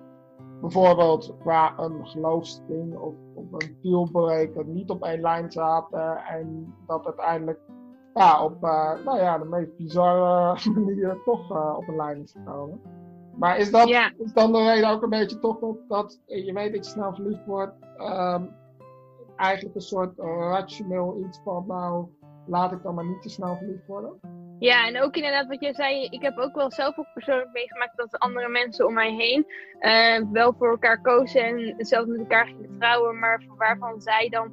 [0.60, 7.04] bijvoorbeeld qua een geloofsding of, of een dealbreaker niet op één lijn zaten en dat
[7.06, 7.58] uiteindelijk
[8.14, 12.32] ja, op eh, nou ja, de meest bizarre manier toch eh, op een lijn is
[12.32, 12.80] gekomen.
[13.36, 14.12] Maar is dat Ja.
[14.18, 17.14] is dan de reden ook een beetje toch op dat je weet dat je snel
[17.14, 18.44] verliefd wordt, ehm,
[19.36, 22.06] eigenlijk een soort rationeel iets van nou,
[22.46, 24.20] laat ik dan maar niet te snel verliefd worden?
[24.62, 27.96] Ja, en ook inderdaad wat jij zei, ik heb ook wel zelf ook persoonlijk meegemaakt
[27.96, 29.46] dat andere mensen om mij heen
[29.78, 34.52] eh, wel voor elkaar kozen en zelf met elkaar gingen trouwen, maar waarvan zij dan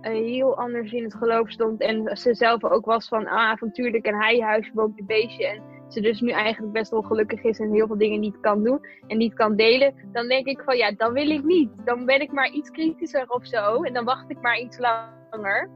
[0.00, 4.06] eh, heel anders in het geloof stond en ze zelf ook was van ah, avontuurlijk
[4.06, 7.58] en hij huisje boven de beestje en ze dus nu eigenlijk best wel gelukkig is
[7.58, 10.76] en heel veel dingen niet kan doen en niet kan delen, dan denk ik van
[10.76, 11.70] ja, dan wil ik niet.
[11.84, 15.70] Dan ben ik maar iets kritischer of zo en dan wacht ik maar iets langer.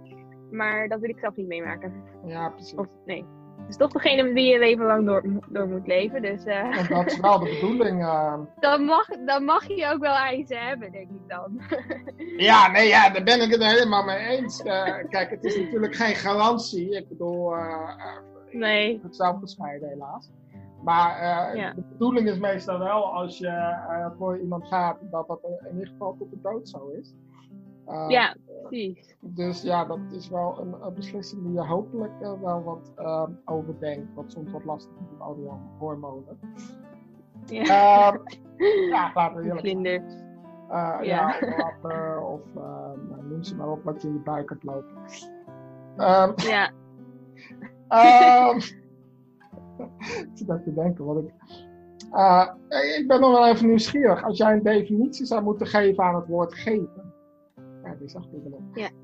[0.50, 2.04] Maar dat wil ik zelf niet meemaken.
[2.24, 2.74] Ja, precies.
[2.74, 3.38] Of, nee.
[3.70, 6.22] Het is toch degene wie je leven lang door, door moet leven.
[6.22, 8.02] Dus eh, dat is wel de bedoeling.
[8.04, 8.34] eh.
[8.60, 11.60] dan, mag, dan mag je ook wel eisen hebben, denk ik dan.
[12.36, 14.62] Ja, nee, ja, daar ben ik het helemaal mee eens.
[14.62, 16.96] Eh, kijk, het is natuurlijk geen garantie.
[16.96, 17.52] Ik bedoel,
[18.50, 19.00] nee.
[19.00, 20.30] ben zelf bescheiden helaas.
[20.84, 21.22] Maar
[21.56, 21.72] Ja.
[21.72, 23.78] de bedoeling is meestal wel als je
[24.18, 25.40] voor ieder gaat, dat dat
[25.70, 27.14] in ieder geval tot de dood zo is.
[27.90, 29.16] Eh, Ja, precies.
[29.20, 33.26] Dus ja, dat is wel een, een beslissing die je hopelijk eh, wel wat eh,
[33.44, 34.14] overdenkt.
[34.14, 36.38] Wat soms wat lastig is met al die hormonen.
[37.46, 38.12] Ja.
[38.12, 38.18] Ehm,
[38.90, 39.74] ja, laten we eerlijk zijn.
[39.76, 40.02] Vlinder.
[40.68, 41.34] Ja, Ja.
[42.34, 44.96] of nou, noem ze maar op wat je in je buik hebt lopen.
[45.96, 46.70] Ehm, Ja.
[47.88, 48.56] ehm,
[49.98, 51.32] ik zit even te denken wat ik.
[52.98, 54.22] Ik ben nog wel even nieuwsgierig.
[54.24, 57.09] Als jij een definitie zou moeten geven aan het woord geven.
[57.98, 58.24] Ja, zag.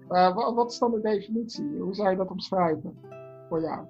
[0.09, 1.65] Eh, wat, wat is dan de definitie?
[1.79, 2.99] Hoe zou je dat omschrijven
[3.49, 3.87] voor jou?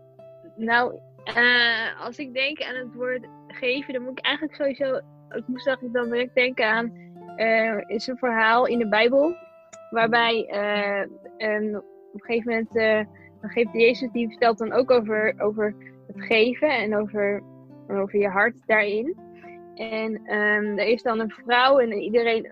[0.57, 4.97] Nou, eh, als ik denk aan het woord geven, dan moet ik eigenlijk sowieso.
[5.29, 7.05] Ik moest eigenlijk dan direct denken aan.
[7.37, 9.35] eh, is een verhaal in de Bijbel.
[9.91, 12.73] Waarbij op een gegeven moment.
[13.41, 15.75] dan geeft Jezus die vertelt dan ook over, over
[16.07, 17.43] het geven en over,
[17.89, 19.17] over je hart daarin.
[19.75, 22.51] En ehm, er is dan een vrouw en iedereen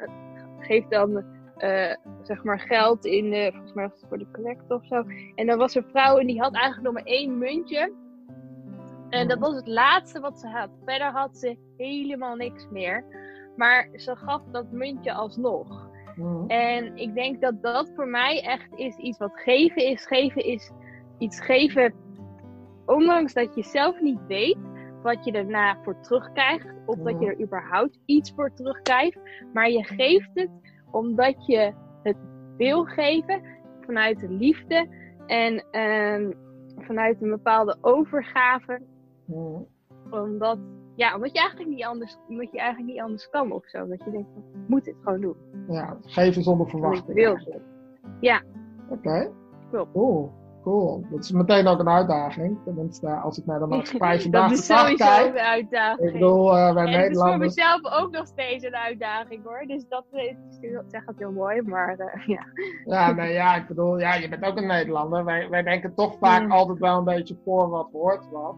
[0.58, 1.24] geeft dan
[1.56, 5.04] eh, zeg maar geld in, de, volgens mij was het voor de collect of zo.
[5.34, 7.92] En dan was er een vrouw en die had eigenlijk nog maar één muntje.
[9.08, 10.70] En dat was het laatste wat ze had.
[10.84, 13.04] Verder had ze helemaal niks meer.
[13.56, 15.88] Maar ze gaf dat muntje alsnog.
[16.16, 16.46] Mhm.
[16.46, 20.06] En ik denk dat dat voor mij echt is iets wat geven is.
[20.06, 20.70] Geven is
[21.18, 21.94] iets geven,
[22.86, 24.58] ondanks dat je zelf niet weet
[25.02, 26.66] wat je daarna voor terugkrijgt.
[26.86, 29.18] Of dat je er überhaupt iets voor terugkrijgt.
[29.52, 30.50] Maar je geeft het
[30.94, 31.72] omdat je
[32.02, 32.16] het
[32.56, 33.42] wil geven
[33.80, 34.88] vanuit de liefde.
[35.26, 36.30] En ehm,
[36.78, 38.80] vanuit een bepaalde overgave.
[39.24, 39.62] Mhm.
[40.10, 40.58] Omdat,
[40.94, 43.86] ja, omdat je eigenlijk niet anders, omdat je eigenlijk niet anders kan of zo.
[43.86, 45.36] Dat je denkt, van, ik moet dit gewoon doen.
[45.68, 47.14] Ja, geven zonder verwachting.
[47.14, 47.60] wil.
[48.20, 48.42] Ja.
[48.88, 49.30] Oké.
[49.70, 49.92] Klopt.
[49.92, 50.32] Cool.
[50.64, 51.06] Cool.
[51.10, 52.58] Dat is meteen ook een uitdaging.
[52.64, 55.26] Tenminste, als ik naar de maatschappij vandaag dat is sowieso kijk.
[55.34, 56.06] een uitdaging.
[56.06, 57.54] Ik bedoel, eh, wij en het is voor Nederlanders.
[57.54, 59.64] mezelf ook nog steeds een uitdaging hoor.
[59.66, 60.36] Dus dat eh,
[60.88, 62.46] zeg het heel mooi, maar eh, ja.
[62.84, 65.24] Ja, nee, ja, ik bedoel, ja, je bent ook een Nederlander.
[65.24, 66.52] Wij, wij denken toch vaak Mm.
[66.52, 68.54] altijd wel een beetje voor wat hoort wat.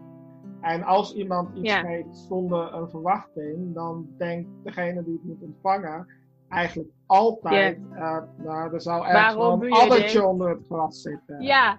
[0.61, 1.79] En als iemand iets Ja.
[1.79, 6.07] geeft zonder een verwachting, dan denkt degene die het moet ontvangen,
[6.49, 7.79] eigenlijk altijd.
[7.93, 11.41] eh, nou, er zou ergens wel een addertje onder het gras zitten.
[11.41, 11.77] Ja,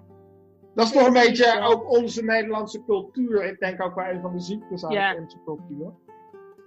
[0.78, 3.44] Dat is toch een beetje ook onze Nederlandse cultuur.
[3.44, 5.16] Ik denk ook wel een van de ziektes uit Ja.
[5.16, 5.92] onze cultuur.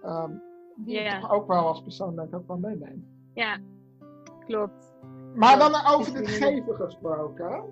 [0.01, 0.31] Ehm,
[0.75, 1.15] die Ja.
[1.15, 3.29] ik toch ook wel als persoon denk ik ook wel meenemen.
[3.33, 3.57] ja,
[4.45, 4.93] klopt.
[5.35, 7.63] Maar dan over het geven gesproken.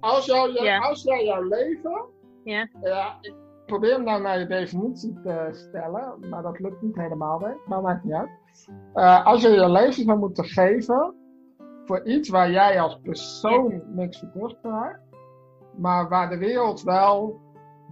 [0.00, 2.04] Als, jou, als jij jouw leven.
[2.44, 2.68] Ja.
[2.82, 3.34] ja, ik
[3.66, 7.66] probeer hem nou naar je definitie te stellen, maar dat lukt niet helemaal, denk ik.
[7.66, 8.30] Maar maakt niet uit.
[8.94, 11.14] Eh, als je je leven zou moeten geven
[11.84, 15.00] voor iets waar jij als persoon niks voor terugkrijgt,
[15.76, 17.40] maar waar de wereld wel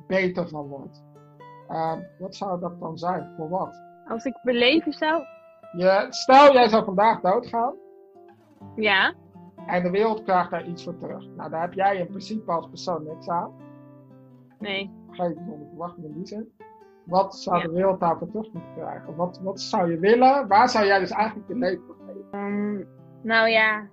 [0.07, 1.05] beter van wordt.
[1.69, 3.33] Eh, wat zou dat dan zijn?
[3.37, 3.83] Voor wat?
[4.09, 5.23] Als ik mijn leven zou...
[5.73, 7.75] Je, stel, jij zou vandaag doodgaan.
[8.75, 9.15] Ja,
[9.67, 11.27] En de wereld krijgt daar iets voor terug.
[11.37, 13.53] Nou, daar heb jij in principe als persoon niks aan.
[14.59, 14.91] nee.
[15.11, 16.53] Geen bijzondere verwachting in die zin.
[17.05, 17.63] Wat zou Ja.
[17.67, 19.17] de wereld daarvoor terug moeten krijgen?
[19.17, 20.49] Wat, wat zou je willen?
[20.49, 22.25] Waar zou jij dus eigenlijk je leven voor geven?
[22.31, 22.85] Ehm,
[23.23, 23.89] nou ja,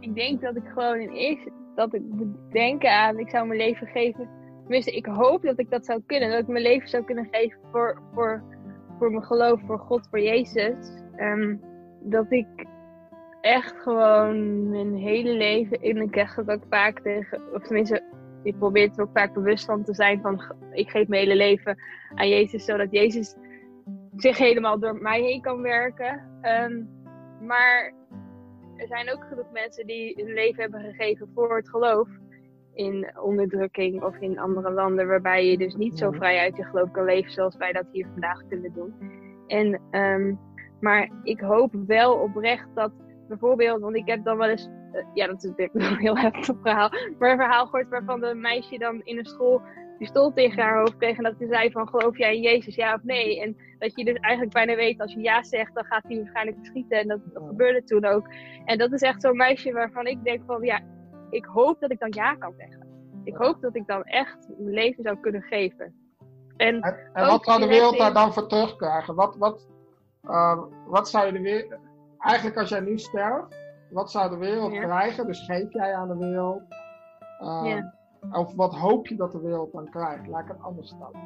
[0.00, 1.52] ik denk dat ik gewoon in eerste...
[1.74, 3.18] Dat ik moet denken aan...
[3.18, 4.28] Ik zou mijn leven geven...
[4.60, 6.30] Tenminste, ik hoop dat ik dat zou kunnen.
[6.30, 8.42] Dat ik mijn leven zou kunnen geven voor, voor,
[8.98, 11.02] voor mijn geloof, voor God, voor Jezus.
[11.16, 11.56] Ehm,
[12.00, 12.66] dat ik
[13.40, 15.80] echt gewoon mijn hele leven...
[15.80, 17.40] En ik zeg het ook vaak tegen...
[17.54, 18.02] Of tenminste,
[18.42, 20.42] ik probeer er ook vaak bewust van te zijn van...
[20.72, 21.76] Ik geef mijn hele leven
[22.14, 23.36] aan Jezus, zodat Jezus
[24.16, 26.28] zich helemaal door mij heen kan werken.
[26.40, 26.82] Ehm,
[27.40, 27.92] maar
[28.80, 32.08] er zijn ook genoeg mensen die hun leven hebben gegeven voor het geloof.
[32.74, 36.16] In onderdrukking of in andere landen, waarbij je dus niet zo Mhm.
[36.18, 38.94] vrij uit je geloof kan leven zoals wij dat hier vandaag kunnen doen.
[39.46, 40.34] En, ehm,
[40.80, 42.92] maar ik hoop wel oprecht dat
[43.28, 46.56] bijvoorbeeld, want ik heb dan wel eens, eh, ja, dat is natuurlijk een heel heftig
[46.62, 49.62] verhaal, maar een verhaal gehoord waarvan een meisje dan in een school
[50.00, 52.94] pistool tegen haar hoofd kreeg en dat ze zei van geloof jij in Jezus, ja
[52.94, 53.40] of nee?
[53.42, 56.56] En dat je dus eigenlijk bijna weet als je ja zegt, dan gaat hij waarschijnlijk
[56.62, 58.26] schieten en dat, gebeurde toen ook.
[58.64, 60.80] En dat is echt zo'n meisje waarvan ik denk van ja,
[61.30, 62.86] ik hoop dat ik dan ja kan zeggen.
[63.24, 65.94] Ik hoop dat ik dan echt mijn leven zou kunnen geven.
[66.56, 66.80] En
[67.12, 69.14] En, wat zou de wereld daar dan voor terugkrijgen?
[69.14, 69.68] Wat, wat,
[70.22, 71.78] eh, wat zou je de wereld...
[72.18, 73.56] Eigenlijk als jij nu sterft,
[73.90, 74.80] wat zou de wereld Ja.
[74.80, 75.26] krijgen?
[75.26, 76.62] Dus geef jij aan de wereld?
[77.38, 77.98] Eh, Ja.
[78.32, 80.26] Of wat hoop je dat de wereld dan krijgt?
[80.26, 81.20] Laat ik het anders stellen.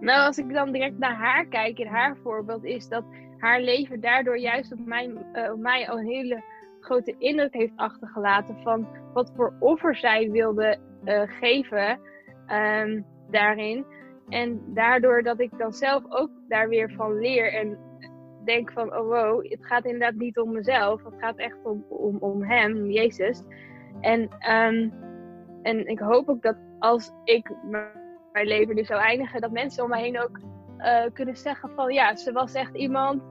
[0.00, 3.04] Nou, als ik dan direct naar haar kijk, in haar voorbeeld, is dat
[3.38, 6.42] haar leven daardoor juist op mij, eh, mij al een hele
[6.80, 12.00] grote indruk heeft achtergelaten van wat voor offer zij wilde eh, geven
[12.46, 13.86] ehm, daarin.
[14.28, 17.78] En daardoor dat ik dan zelf ook daar weer van leer en
[18.44, 22.16] denk van, oh wow, het gaat inderdaad niet om mezelf, het gaat echt om, om,
[22.18, 23.42] om hem, om Jezus.
[24.00, 24.88] En, ehm,
[25.64, 27.52] en ik hoop ook dat als ik
[28.32, 30.40] mijn leven nu zou eindigen, dat mensen om mij heen ook
[30.78, 33.22] eh, kunnen zeggen van ja, ze was echt iemand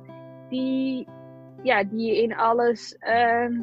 [0.49, 1.07] die,
[1.61, 3.61] ja, die in alles ehm,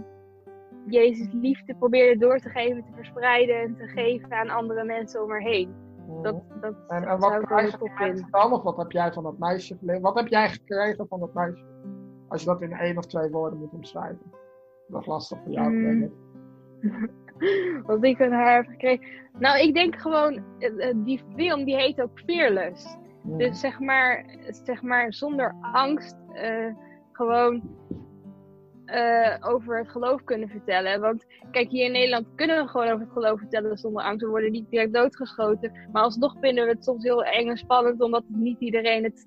[0.87, 5.31] Jezus liefde probeerde door te geven, te verspreiden en te geven aan andere mensen om
[5.31, 5.75] haar heen.
[6.23, 7.43] Dat, dat En, wat
[8.31, 8.53] dan?
[8.53, 10.01] Of wat heb jij van dat meisje geleerd?
[10.01, 11.65] Wat heb jij gekregen van dat meisje?
[12.29, 14.33] Als je dat in één of twee woorden moet omschrijven.
[14.89, 15.83] Dat is lastig voor jou, Mm.
[15.83, 16.13] denk ik.
[17.87, 19.07] Wat ik van haar heb gekregen.
[19.39, 22.97] Nou, ik denk gewoon, eh, eh, die film die heet ook Fearless.
[23.23, 24.25] Dus zeg maar,
[24.65, 26.75] zeg maar zonder angst eh,
[27.13, 27.79] gewoon
[29.41, 31.01] over het geloof kunnen vertellen.
[31.01, 34.21] Want kijk, hier in Nederland kunnen we gewoon over het geloof vertellen zonder angst.
[34.21, 35.73] We worden niet direct doodgeschoten.
[35.93, 39.27] Maar alsnog vinden we het soms heel eng en spannend, omdat niet iedereen het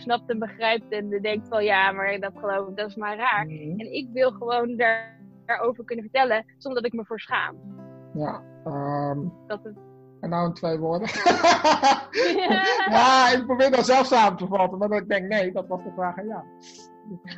[0.00, 0.88] snapt en begrijpt.
[0.88, 3.44] En denkt van ja, maar dat geloof ik, dat is maar raar.
[3.44, 3.78] Mm.
[3.80, 7.56] En ik wil gewoon daar, daarover kunnen vertellen zonder dat ik me voor schaam.
[8.14, 9.76] Ja, ehm, Dat het...
[10.20, 11.08] en nou in twee woorden.
[12.90, 15.92] ja, ik probeer dat zelf samen te vatten, maar ik denk nee, dat was de
[15.94, 16.44] vraag aan jou.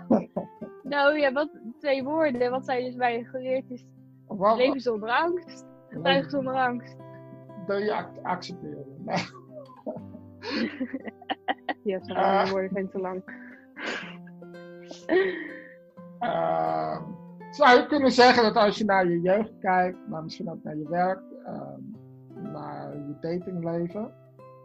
[0.82, 1.48] Nou ja, wat,
[1.78, 2.50] twee woorden.
[2.50, 3.84] Wat zij dus bij je geleerd is
[4.26, 4.56] wat?
[4.56, 5.66] leven zonder angst.
[5.88, 6.96] Getuigen zonder angst.
[7.66, 8.84] Dat je ac- accepteren.
[9.04, 9.24] Nee.
[11.84, 13.22] Ja, sorry, mijn woorden zijn te lang.
[16.18, 17.02] Ehm,
[17.56, 20.76] zou je kunnen zeggen dat als je naar je jeugd kijkt, maar misschien ook naar
[20.76, 21.80] je werk, ehm,
[22.52, 24.12] naar je datingleven,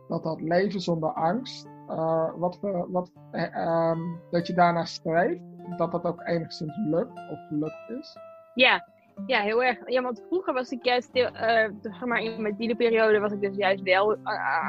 [0.08, 5.42] dat dat leven zonder angst, eh, wat, wat, eh, ehm, dat je daarnaar streeft,
[5.78, 8.18] dat dat ook enigszins lukt of gelukt is?
[8.54, 8.88] Ja,
[9.26, 9.90] ja, heel erg.
[9.90, 13.56] Ja, want vroeger was ik juist, eh, zeg maar, in mijn tienerperiode was ik dus
[13.56, 14.26] juist wel een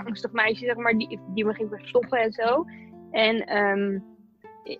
[0.07, 2.65] angstig meisje, zeg maar, die, die me ging verstoppen en zo.
[3.11, 3.99] En ehm,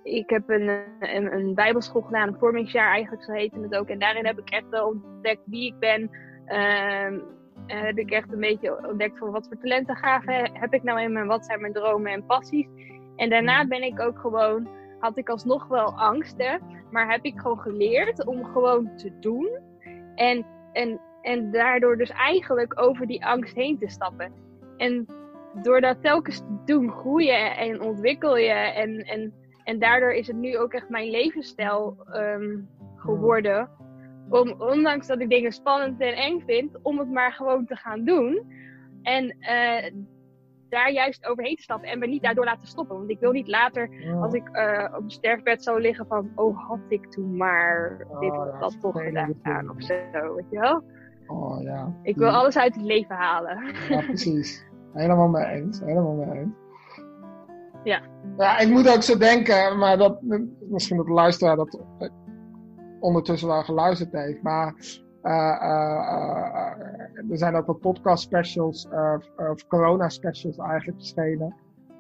[0.03, 0.69] ik heb een,
[1.01, 3.89] een, een bijbelschool gedaan, een vormingsjaar eigenlijk, zo heette het ook.
[3.89, 6.11] En daarin heb ik echt wel ontdekt wie ik ben.
[6.47, 7.19] Ehm,
[7.67, 11.01] en heb ik echt een beetje ontdekt van wat voor talenten gaven heb ik nou
[11.01, 12.67] in me en wat zijn mijn dromen en passies.
[13.17, 14.69] En daarna ben ik ook gewoon
[15.03, 16.61] had ik alsnog wel angsten.
[16.91, 19.51] Maar heb ik gewoon geleerd om gewoon te doen.
[20.15, 24.33] En, en, en daardoor dus eigenlijk over die angst heen te stappen.
[24.77, 25.07] En
[25.63, 28.53] door dat telkens te doen, groeien en ontwikkel je.
[28.53, 29.33] En, en,
[29.65, 32.59] en daardoor is het nu ook echt mijn levensstijl ehm,
[32.97, 33.69] geworden.
[34.29, 38.05] Om, ondanks dat ik dingen spannend en eng vind, om het maar gewoon te gaan
[38.05, 38.43] doen.
[39.03, 39.93] En eh,
[40.69, 42.97] daar juist overheen te stappen en me niet daardoor laten stoppen.
[42.97, 43.91] Want ik wil niet later,
[44.21, 48.31] als ik eh, op een sterfbed zou liggen, van oh had ik toen maar dit
[48.31, 49.95] Oh, of ja, dat toch gedaan of zo,
[50.35, 50.83] weet je wel.
[51.27, 51.95] Oh ja.
[52.03, 53.75] Ik wil alles uit het leven halen.
[53.89, 54.67] Ja, precies.
[54.93, 55.81] Helemaal mee eens.
[55.81, 56.55] Helemaal mee eens.
[57.85, 58.01] Ja.
[58.37, 60.19] Ja, ik moet ook zo denken, maar dat,
[60.69, 62.09] misschien dat de luisteraar dat eh,
[63.01, 64.43] ondertussen wel geluisterd heeft.
[64.43, 64.75] Maar
[65.23, 68.89] eh, eh, er zijn ook wat podcast specials,
[69.37, 71.55] of corona specials eigenlijk verschenen.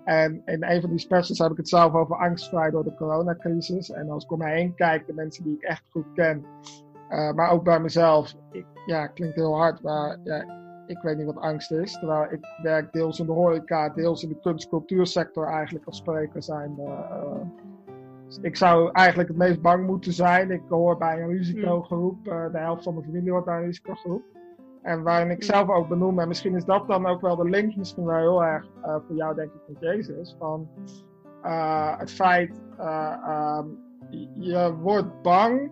[0.05, 3.91] En in een van die specials heb ik het zelf over angstvrij door de coronacrisis.
[3.91, 6.45] En als ik om me heen kijk, de mensen die ik echt goed ken,
[7.09, 8.35] maar ook bij mezelf.
[8.87, 10.62] Ja, klinkt heel hard, maar ja,
[10.97, 11.93] ik weet niet wat angst is.
[11.93, 15.97] Terwijl ik werk deels in de horeca, deels in de kunst- en cultuursector eigenlijk als
[15.97, 16.75] spreker zijn.
[16.79, 17.35] eh,
[18.27, 20.51] dus ik zou eigenlijk het meest bang moeten zijn.
[20.51, 22.29] Ik hoor bij een risicogroep.
[22.29, 24.23] eh, de helft van mijn familie hoort bij een risicogroep.
[24.83, 27.77] En waarin ik zelf ook benoem, en misschien is dat dan ook wel de link,
[27.77, 30.37] misschien wel heel erg eh, voor jou denk ik met Jezus.
[30.39, 30.69] Van
[31.43, 33.67] eh, het feit, eh, ehm,
[34.35, 35.71] je wordt bang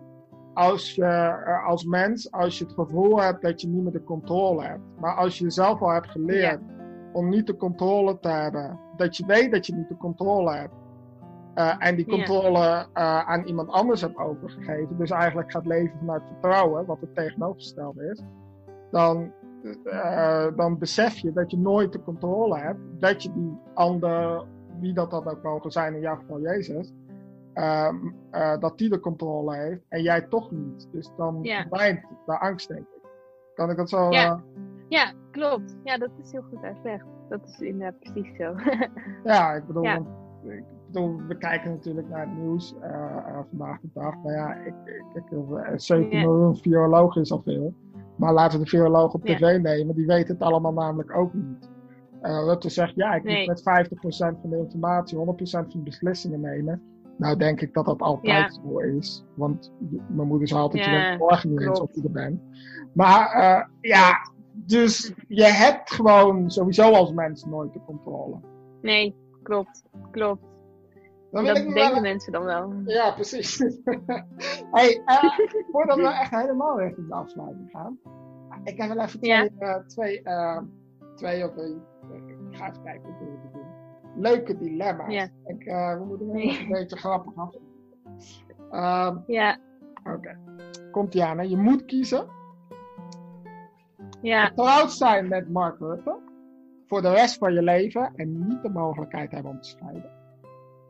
[0.53, 4.03] als je eh, als mens, als je het gevoel hebt dat je niet meer de
[4.03, 4.81] controle hebt.
[4.99, 6.59] Maar als je zelf al hebt geleerd
[7.13, 10.73] om niet de controle te hebben, dat je weet dat je niet de controle hebt.
[11.53, 12.15] eh, en die Ja.
[12.15, 14.97] controle eh, aan iemand anders hebt overgegeven.
[14.97, 18.23] Dus eigenlijk gaat leven vanuit vertrouwen, wat het tegenovergestelde is.
[18.91, 19.31] Dan,
[19.83, 22.79] eh, dan besef je dat je nooit de controle hebt.
[22.99, 24.45] Dat je die ander,
[24.79, 26.93] wie dat dan ook mogen zijn, in jouw geval Jezus.
[27.53, 27.95] Ehm,
[28.31, 30.87] eh, dat die de controle heeft en jij toch niet.
[30.91, 31.59] Dus dan Ja.
[31.61, 33.09] verdwijnt de angst, denk ik.
[33.53, 34.09] Kan ik dat zo...
[34.11, 34.25] Ja.
[34.31, 34.39] eh,
[34.87, 35.77] Ja, klopt.
[35.83, 37.05] Ja, dat is heel goed uitgelegd.
[37.29, 38.53] Dat is inderdaad precies zo.
[39.23, 39.93] Ja, ik bedoel, Ja.
[39.93, 40.07] want
[40.43, 44.15] ik bedoel, we kijken natuurlijk naar het nieuws eh, vandaag de dag.
[44.23, 46.19] Maar ja, ik, ik, ik, eh, 7 Ja.
[46.25, 47.73] miljoen virologen is al veel.
[48.15, 51.69] Maar laten we de viroloog op tv nemen, die weten het allemaal namelijk ook niet.
[52.21, 53.37] Eh Rutte zegt, ja, ik Nee.
[53.37, 56.81] moet met 50% van de informatie 100% van de beslissingen nemen.
[57.17, 59.25] Nou denk ik dat dat altijd zo is.
[59.35, 62.11] Want je- mijn moeder zei altijd, je Ja, bent morgen niet eens of je er
[62.11, 62.41] bent.
[62.93, 68.39] Maar eh, ja, dus je hebt gewoon sowieso als mens nooit de controle.
[68.81, 69.83] Nee, klopt.
[70.11, 70.41] Klopt.
[71.31, 72.73] Dan dat ik denken wel- mensen dan wel.
[72.85, 73.57] Ja, precies.
[74.71, 75.23] hey, eh,
[75.71, 77.97] voordat we echt helemaal richting de afsluiting gaan.
[78.63, 79.83] Ik heb wel even twee, Ja.
[79.87, 80.61] twee, eh,
[81.15, 81.75] twee of drie.
[82.49, 83.60] Ik ga even kijken hoe we het doen.
[84.15, 85.13] Leuke dilemma's.
[85.13, 85.27] Ja.
[85.45, 86.59] Ik, eh, we moeten Nee.
[86.59, 87.55] een beetje grappig af.
[88.71, 89.57] Ehm, Ja,
[90.15, 90.37] Oké.
[90.91, 91.37] Komt ie aan.
[91.37, 91.43] Hè?
[91.43, 92.25] Je moet kiezen.
[94.21, 94.45] ja.
[94.45, 96.17] Getrouwd zijn met Mark Rutte.
[96.87, 98.11] Voor de rest van je leven.
[98.15, 100.11] En niet de mogelijkheid hebben om te scheiden.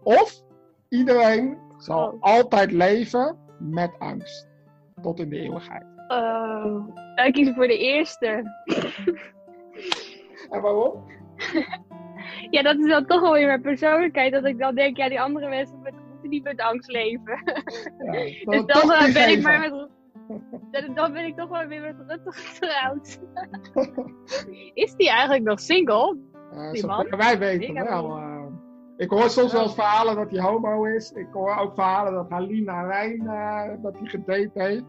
[0.04, 0.42] Of
[0.90, 2.22] iedereen zal Oh.
[2.22, 4.48] altijd leven met angst.
[5.02, 5.84] Tot in de eeuwigheid.
[6.08, 6.88] Oh,
[7.26, 8.44] ik kies voor de eerste.
[10.50, 11.04] En waarom?
[12.50, 14.34] Ja, dat is dan toch wel weer mijn persoonlijkheid.
[14.34, 17.42] Dat ik dan denk, ja, die andere mensen moeten niet met angst leven.
[17.98, 18.12] Ja,
[18.52, 19.90] Dus dan eh, ben ik maar met...
[20.72, 23.20] Dan, dan ben ik toch wel weer met Rutte getrouwd.
[24.74, 26.18] Is die eigenlijk nog single?
[26.72, 27.08] Die man.
[27.18, 28.18] wij weten Ik wel.
[28.18, 28.46] eh.
[28.98, 31.12] ik hoor soms wel eens verhalen dat hij homo is.
[31.12, 33.24] Ik hoor ook verhalen dat Halina Rijn
[33.82, 34.84] dat hij gedate heeft.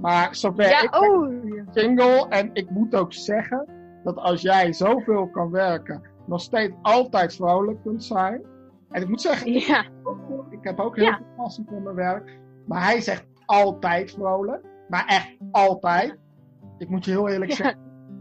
[0.00, 1.28] Maar zover Ja, ik oh.
[1.70, 2.26] single.
[2.28, 3.68] En ik moet ook zeggen
[4.04, 8.42] dat als jij zoveel kan werken, nog steeds altijd vrolijk kunt zijn.
[8.90, 9.84] En ik moet zeggen, Ja,
[10.50, 11.16] ik heb ook heel Ja.
[11.16, 12.38] veel passie voor mijn werk.
[12.66, 14.64] Maar hij zegt altijd vrolijk.
[14.88, 16.16] Maar echt altijd.
[16.78, 17.56] Ik moet je heel eerlijk Ja.
[17.56, 17.78] zeggen,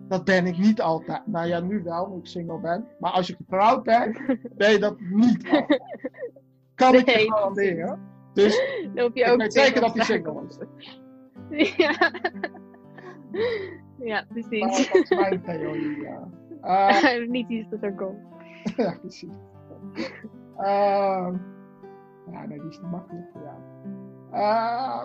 [0.08, 1.28] dat ben ik niet altijd.
[1.28, 2.88] Nou ja, nu wel, nu ik single ben.
[2.99, 4.20] Maar als je getrouwd bent,
[4.56, 5.82] ben je dat niet altijd.
[6.76, 7.99] Kan ik je garanderen.
[8.34, 8.62] Dus
[8.93, 10.58] dan je ik ook weet zeker dat hij single is.
[11.78, 12.12] Ja.
[13.99, 14.91] Ja, Maar precies.
[14.91, 16.28] dat is mijn theorie, ja.
[17.03, 18.20] Eh, Niet iets dat er komt.
[18.78, 19.34] ja, precies.
[20.57, 21.36] Ehm,
[22.32, 23.57] ja, nee, die is te makkelijk voor jou.
[24.32, 25.03] Eh,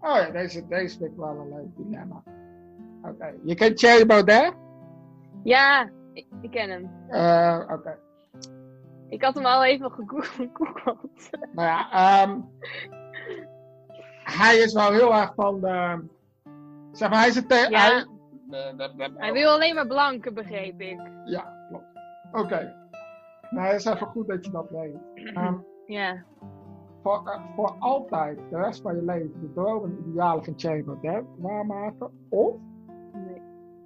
[0.00, 2.22] oh ja, deze, deze vind ik wel een leuk dilemma.
[3.02, 4.54] Oké, je kent Thierry Baudet?
[5.42, 6.90] Ja, ik, ik ken hem.
[7.08, 7.98] Eh, Oké,
[9.08, 11.30] Ik had hem al even gegoogeld.
[11.54, 12.38] nou ja, ehm,
[14.24, 16.04] hij is wel heel erg van de,
[16.92, 17.78] zeg maar, hij is te- Ja.
[17.80, 18.06] hij-
[18.52, 21.00] de- de- de- Hij wil alleen maar blanken, begreep ik.
[21.24, 21.84] Ja, klopt.
[22.32, 22.74] Oké.
[23.50, 24.96] nou, het is even goed dat je dat weet.
[25.36, 25.54] Ehm,
[25.86, 26.24] Ja.
[27.02, 30.84] voor, eh, voor altijd, de rest van je leven, de dromen en idealen van Thierry
[30.84, 32.10] Baudet waarmaken.
[32.30, 32.54] Of
[33.12, 33.42] Nee.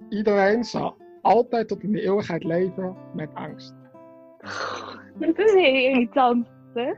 [0.09, 3.75] iedereen zal altijd tot in de eeuwigheid leven met angst.
[5.19, 6.47] Dat is heel irritant.
[6.73, 6.93] hè?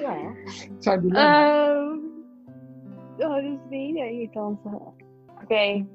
[0.00, 1.68] Ja, het zijn dilemma's.
[1.68, 1.96] Ehm
[3.28, 4.68] oh, dat is een hele irritante.
[5.42, 5.86] Oké.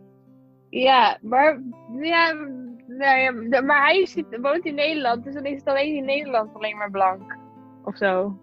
[0.81, 1.61] Ja, maar,
[2.01, 2.31] ja,
[2.87, 3.19] nou
[3.49, 6.77] ja, maar hij zit, woont in Nederland, dus dan is het alleen in Nederland alleen
[6.77, 7.37] maar blank.
[7.83, 8.37] Of zo.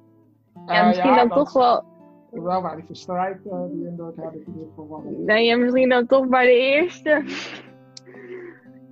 [0.67, 1.85] Ja, Eh, misschien dan toch wel.
[2.31, 5.15] Wel waar die verstrijd eh, die in Noord heb ik in ieder geval wel.
[5.27, 7.23] Nee, ja, misschien dan toch bij de eerste.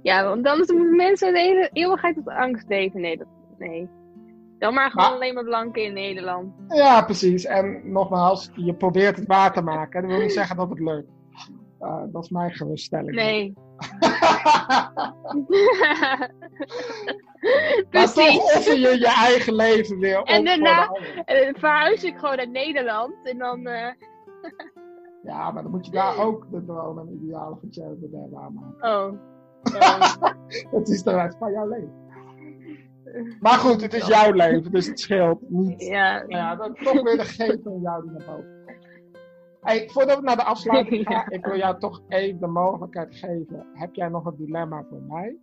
[0.03, 3.01] Ja, want anders moeten mensen de hele eeuwigheid tot angst leven.
[3.01, 3.27] Nee, dat,
[3.59, 3.89] nee.
[4.59, 6.53] Dan maar gewoon Maar- alleen maar blanken in Nederland.
[6.69, 7.45] Ja, precies.
[7.45, 10.03] En nogmaals, je probeert het waar te maken.
[10.03, 11.11] Dat wil niet zeggen dat het lukt.
[11.79, 13.15] Eh, dat is mijn geruststelling.
[13.15, 13.55] Nee.
[17.91, 20.87] maar toch offer je je eigen leven weer op En daarna-
[21.27, 23.15] dan verhuis ik gewoon naar Nederland.
[23.25, 23.67] En dan.
[23.67, 23.93] eh,
[25.23, 28.91] Ja, maar dan moet je daar ook de dromen en idealen van Thierry Baudet waarmaken.
[28.91, 29.13] Oh.
[29.79, 29.99] Ja.
[30.71, 32.07] Het is de rest van jouw leven.
[33.41, 35.83] Maar goed, het is jouw leven, dus het scheelt niet.
[35.85, 36.13] ja.
[36.19, 38.57] Nou ja, dan toch weer de geest van jou die naar boven.
[39.69, 43.67] Hey, voordat we naar de afsluiting gaan, ik wil jou toch even de mogelijkheid geven.
[43.73, 45.37] Heb jij nog een dilemma voor mij?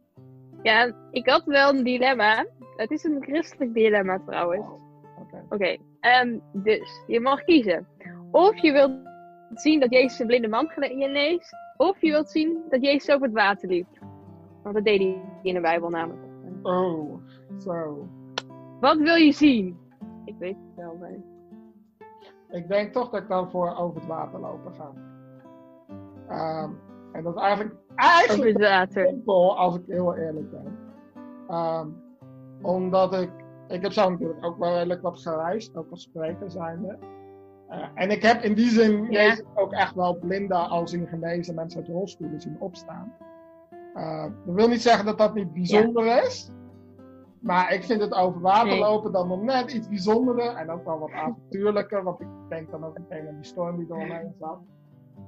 [0.61, 2.45] ja, ik had wel een dilemma.
[2.75, 4.65] Het is een christelijk dilemma trouwens.
[5.21, 5.45] Oké.
[5.49, 7.87] Oké, ehm, dus je mag kiezen.
[8.31, 8.91] Of je wilt
[9.53, 11.55] zien dat Jezus een blinde man geneest.
[11.77, 13.87] Of je wilt zien dat Jezus over het water liep.
[14.63, 16.25] Want dat deed hij in de Bijbel namelijk.
[16.61, 17.13] Oh,
[17.59, 18.07] zo.
[18.79, 19.77] Wat wil je zien?
[20.25, 20.97] Ik weet het wel.
[20.99, 21.34] Maar...
[22.49, 24.91] Ik denk toch dat ik dan voor over het water lopen ga.
[26.27, 26.69] Ehm,
[27.11, 29.07] en dat is eigenlijk, eigenlijk water.
[29.07, 30.77] simpel, als ik heel eerlijk ben.
[31.47, 31.87] Ehm,
[32.61, 33.31] omdat ik,
[33.67, 36.97] ik heb zo natuurlijk ook wel redelijk wat gereisd, ook als spreker zijnde.
[37.69, 39.37] Eh, en ik heb in die zin Ja.
[39.53, 43.13] Ook echt wel blinden als in genezen mensen uit rolstoelen zien opstaan.
[43.93, 46.49] Eh, dat wil niet zeggen dat dat niet bijzonder is.
[47.45, 50.55] Maar ik vind het over water lopen dan nog net iets bijzonderder.
[50.55, 52.03] En ook wel wat avontuurlijker.
[52.03, 54.59] Want ik denk dan ook meteen aan die storm die er omheen zat.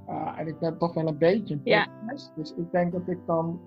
[0.07, 1.87] Eh, en ik ben toch wel een beetje een Ja.
[2.35, 3.59] Dus ik denk dat ik dan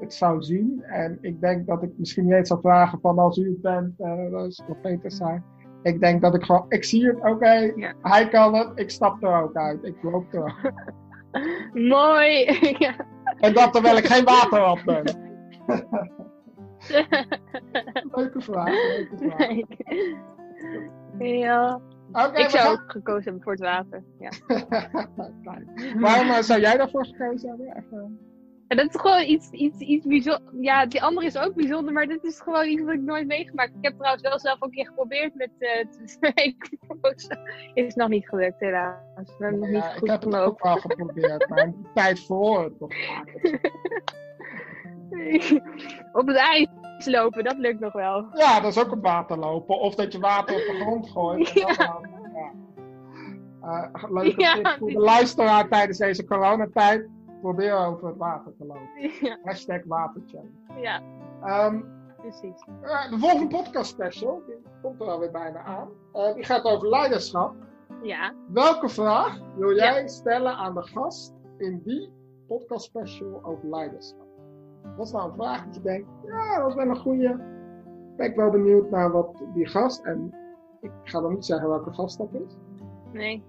[0.00, 0.82] het zou zien.
[0.82, 4.00] En ik denk dat ik misschien niet eens zou vragen van als u het bent,
[4.00, 5.42] eh dat is wat Peter zei.
[5.82, 7.92] Ik denk dat ik gewoon, ik zie het, oké, Ja.
[8.02, 9.84] hij kan het, ik stap er ook uit.
[9.84, 10.72] Ik loop er ook.
[11.94, 12.44] Mooi.
[12.84, 12.94] ja.
[13.38, 14.80] En dat terwijl ik geen water had.
[18.14, 19.56] Leuke vraag, leuke vraag.
[21.18, 21.80] ja.
[22.12, 24.02] Oké, Ik zou gaan- ook gekozen hebben voor het water.
[24.18, 24.30] Ja.
[26.00, 27.76] Waarom eh, zou jij daarvoor gekozen hebben?
[27.76, 28.18] Even-
[28.68, 30.52] En dat is gewoon iets, iets, iets bijzonder.
[30.60, 33.70] Ja, die andere is ook bijzonder, maar dit is gewoon iets wat ik nooit meegemaakt.
[33.70, 36.78] Ik heb trouwens wel zelf ook een keer geprobeerd met eh te spreken.
[37.74, 38.96] is nog niet gelukt, helaas.
[39.38, 42.64] We hebben nog Ja, niet ik goed heb het ook wel geprobeerd, maar tijd voor
[42.64, 43.60] het nog maken.
[46.20, 46.66] Op het ijs
[47.06, 48.26] lopen, dat lukt nog wel.
[48.32, 49.78] Ja, dat is ook op water lopen.
[49.80, 51.48] Of dat je water op de grond gooit.
[51.66, 52.52] en dan, ja.
[53.92, 57.08] Eh, leuke Ja, tip voor de luisteraar tijdens deze coronatijd.
[57.40, 58.88] Probeer over het water te lopen.
[59.28, 60.50] Ja, Hashtag waterchallenge.
[60.80, 61.00] ja
[61.44, 61.80] Ehm,
[62.16, 62.64] precies.
[62.82, 65.88] eh, de volgende podcast special, die komt er alweer bijna aan.
[66.12, 67.54] Eh, die gaat over leiderschap.
[68.02, 72.12] Ja, Welke vraag wil jij stellen aan de gast in die
[72.48, 74.26] podcast special over leiderschap?
[74.96, 77.36] Dat is nou een vraag dat je denkt, ja, dat is wel een goeie.
[78.16, 80.34] Ben ik wel benieuwd naar wat die gast, en
[80.80, 82.56] ik ga dan niet zeggen welke gast dat is.
[83.12, 83.42] nee.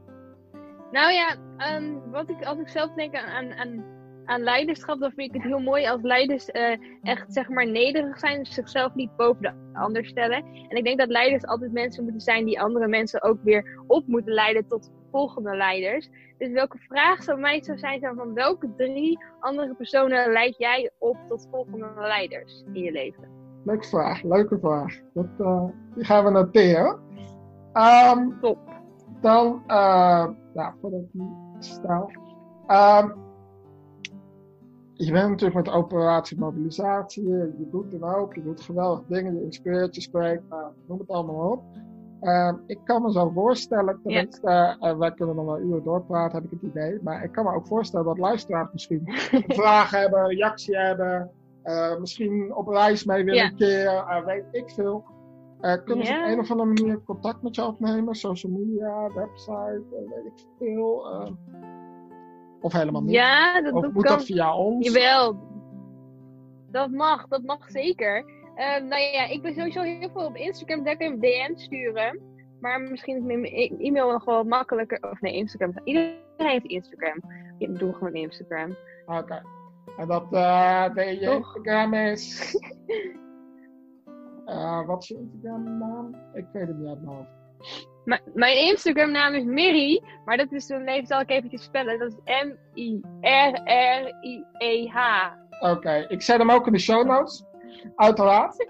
[0.91, 3.83] Nou ja, ehm, wat ik, als ik zelf denk aan, aan, aan,
[4.25, 8.19] aan leiderschap, dan vind ik het heel mooi als leiders eh, echt zeg maar nederig
[8.19, 10.43] zijn, dus zichzelf niet boven de ander stellen.
[10.67, 14.07] En ik denk dat leiders altijd mensen moeten zijn die andere mensen ook weer op
[14.07, 16.09] moeten leiden tot volgende leiders.
[16.37, 21.17] Dus welke vraag zou mij zou zijn van welke drie andere personen leid jij op
[21.27, 23.23] tot volgende leiders in je leven?
[23.63, 24.99] Leuke vraag, leuke vraag.
[25.13, 26.99] Dat, eh, die gaan we noteren.
[27.73, 28.57] Ehm, Top.
[29.21, 32.11] Dan, eh nou, voordat ik die stel.
[32.67, 33.09] Ehm,
[34.93, 39.43] je bent natuurlijk met operatie mobilisatie, je doet een hoop, je doet geweldige dingen, je
[39.43, 41.63] inspireert, je spreekt, nou, noem het allemaal op.
[42.21, 46.51] Ehm, ik kan me zo voorstellen, tenminste, eh, wij kunnen nog wel uren doorpraten, heb
[46.51, 49.01] ik het idee, maar ik kan me ook voorstellen dat luisteraars misschien
[49.47, 51.31] vragen hebben, reactie hebben,
[51.63, 53.49] eh, misschien op reis mee willen Ja.
[53.49, 55.03] een keer, eh, weet ik veel.
[55.85, 58.15] Kunnen ze op een of andere manier contact met je opnemen?
[58.15, 61.07] Social media, website, weet ik veel.
[62.61, 63.11] of helemaal niet?
[63.11, 64.15] Ja, dat, of dat moet kan.
[64.17, 64.87] dat via ons?
[64.87, 65.35] Jawel.
[66.71, 68.25] Dat mag, dat mag zeker.
[68.59, 70.83] Ehm, nou ja, ik ben sowieso heel veel op Instagram.
[70.83, 72.19] Daar kun je me DM sturen.
[72.61, 75.09] Maar misschien is mijn e- e-mail nog wel makkelijker.
[75.11, 75.73] Of nee, Instagram.
[75.83, 77.21] Iedereen heeft Instagram.
[77.57, 78.75] Ik doe gewoon Instagram.
[79.05, 79.41] Oké.
[79.97, 81.31] En dat eh de je?
[81.35, 82.55] Instagram is.
[84.45, 86.15] Eh, wat is je Instagram naam?
[86.33, 87.29] Ik weet het niet uit mijn hoofd.
[88.05, 90.01] M- mijn Instagram naam is Miri.
[90.25, 91.99] Maar dat is dan even, zal ik eventjes spellen.
[91.99, 92.17] Dat is
[94.03, 94.97] M-I-R-R-I-E-H.
[95.59, 97.43] Oké, ik zet hem ook in de show notes.
[97.95, 98.67] Uiteraard.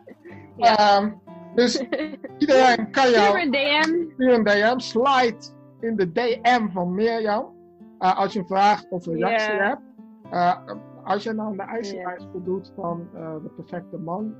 [0.55, 0.77] Ja.
[0.77, 1.11] Ehm,
[1.55, 1.85] dus
[2.37, 4.11] iedereen kan Stuur jou me een DM.
[4.13, 5.37] stuur een DM, slide
[5.79, 7.57] in de DM van Mirjam.
[7.99, 9.81] Eh, als je een vraag of reactie hebt.
[10.31, 10.55] Eh,
[11.03, 14.35] als je nou aan de eisenlijst voldoet van eh, de perfecte man,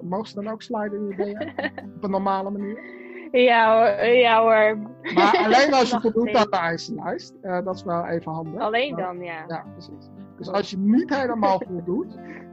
[0.00, 1.66] mogen ze dan ook sliden in je DM?
[1.96, 3.02] op een normale manier.
[3.32, 4.06] Ja hoor.
[4.06, 4.78] Ja, hoor.
[5.14, 7.34] Maar alleen als je voldoet aan de eisenlijst.
[7.42, 8.60] Dat is wel even handig.
[8.60, 9.44] Alleen dan, ja.
[9.48, 10.10] Ja, precies.
[10.36, 12.18] Dus als je niet helemaal voldoet,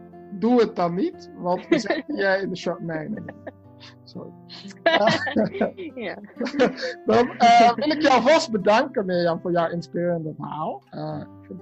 [0.41, 1.31] doe het dan niet.
[1.37, 2.79] Want we zetten je in de show.
[2.79, 3.23] Nee, nee.
[3.23, 3.53] nee.
[4.03, 4.31] Sorry.
[6.05, 6.17] ja.
[7.05, 10.83] Dan eh, wil ik jou vast bedanken, Mirjam, voor jouw inspirerende verhaal.
[10.89, 11.59] Eh, ik vind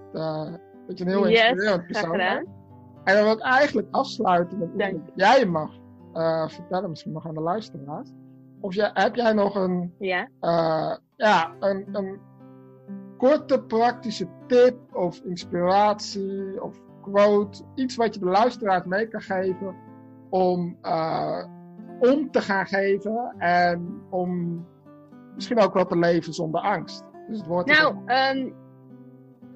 [0.87, 2.47] dat je een heel Yes, inspirerend persoon bent.
[3.03, 5.07] En dan wil ik eigenlijk afsluiten met Dank.
[5.15, 5.71] jij mag
[6.51, 8.09] vertellen, misschien nog aan de luisteraars.
[8.61, 10.29] Of jij, heb jij nog een, Ja.
[11.15, 12.19] ja, een, een
[13.17, 19.75] korte praktische tip of inspiratie of quote, iets wat je de luisteraars mee kan geven
[20.29, 21.43] om eh,
[21.99, 24.65] om te gaan geven en om
[25.35, 27.03] misschien ook wel te leven zonder angst.
[27.27, 28.49] Dus het woord Nou, ehm,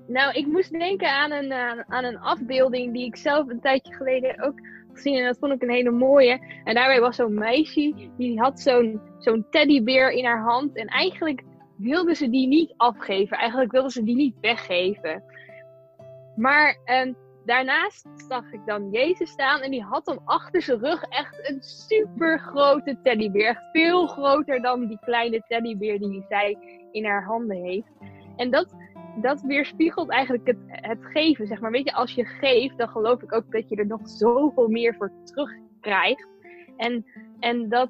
[0.08, 3.94] nou, ik moest denken aan een, aan, aan een afbeelding die ik zelf een tijdje
[3.94, 4.60] geleden ook
[4.94, 6.62] gezien en dat vond ik een hele mooie.
[6.64, 11.44] En daarbij was zo'n meisje die had zo'n zo'n teddybeer in haar hand en eigenlijk
[11.78, 13.38] wilde ze die niet afgeven.
[13.38, 15.24] Eigenlijk wilde ze die niet weggeven.
[16.36, 17.14] Maar ehm,
[17.46, 21.62] daarnaast zag ik dan Jezus staan en die had dan achter zijn rug echt een
[21.62, 23.70] super grote teddybeer.
[23.72, 26.58] Veel groter dan die kleine teddybeer die zij
[26.92, 27.92] in haar handen heeft.
[28.36, 28.76] En dat,
[29.22, 31.72] dat weerspiegelt eigenlijk het, het geven, zeg maar.
[31.72, 34.96] Weet je, als je geeft, dan geloof ik ook dat je er nog zoveel meer
[34.96, 36.28] voor terugkrijgt.
[36.78, 37.06] En,
[37.40, 37.90] en dat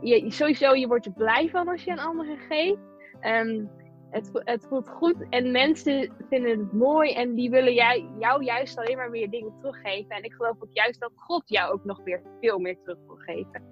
[0.00, 2.80] je sowieso, je wordt er blij van als je aan anderen geeft.
[3.20, 3.64] Ehm,
[4.12, 8.78] het, het voelt goed en mensen vinden het mooi en die willen jij, jou juist
[8.78, 10.16] alleen maar weer dingen teruggeven.
[10.16, 13.16] En ik geloof ook juist dat God jou ook nog weer veel meer terug wil
[13.16, 13.62] geven.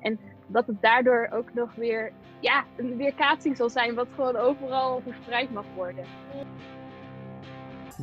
[0.00, 5.00] En dat het daardoor ook nog weer ja, een weerkaatsing zal zijn, wat gewoon overal
[5.00, 6.04] verspreid mag worden.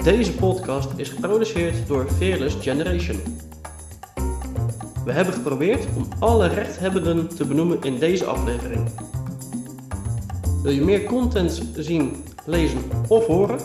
[0.04, 3.18] Deze podcast is geproduceerd door Fearless Generation.
[5.06, 8.90] We hebben geprobeerd om alle rechthebbenden te benoemen in deze aflevering.
[10.62, 13.60] Wil je meer content zien, lezen of horen?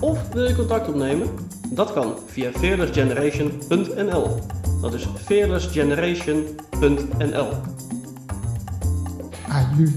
[0.00, 1.28] Of wil je contact opnemen?
[1.70, 4.38] Dat kan via fearlessgeneration.nl.
[4.80, 7.48] Dat is fearlessgeneration.nl.
[9.48, 9.88] Aju.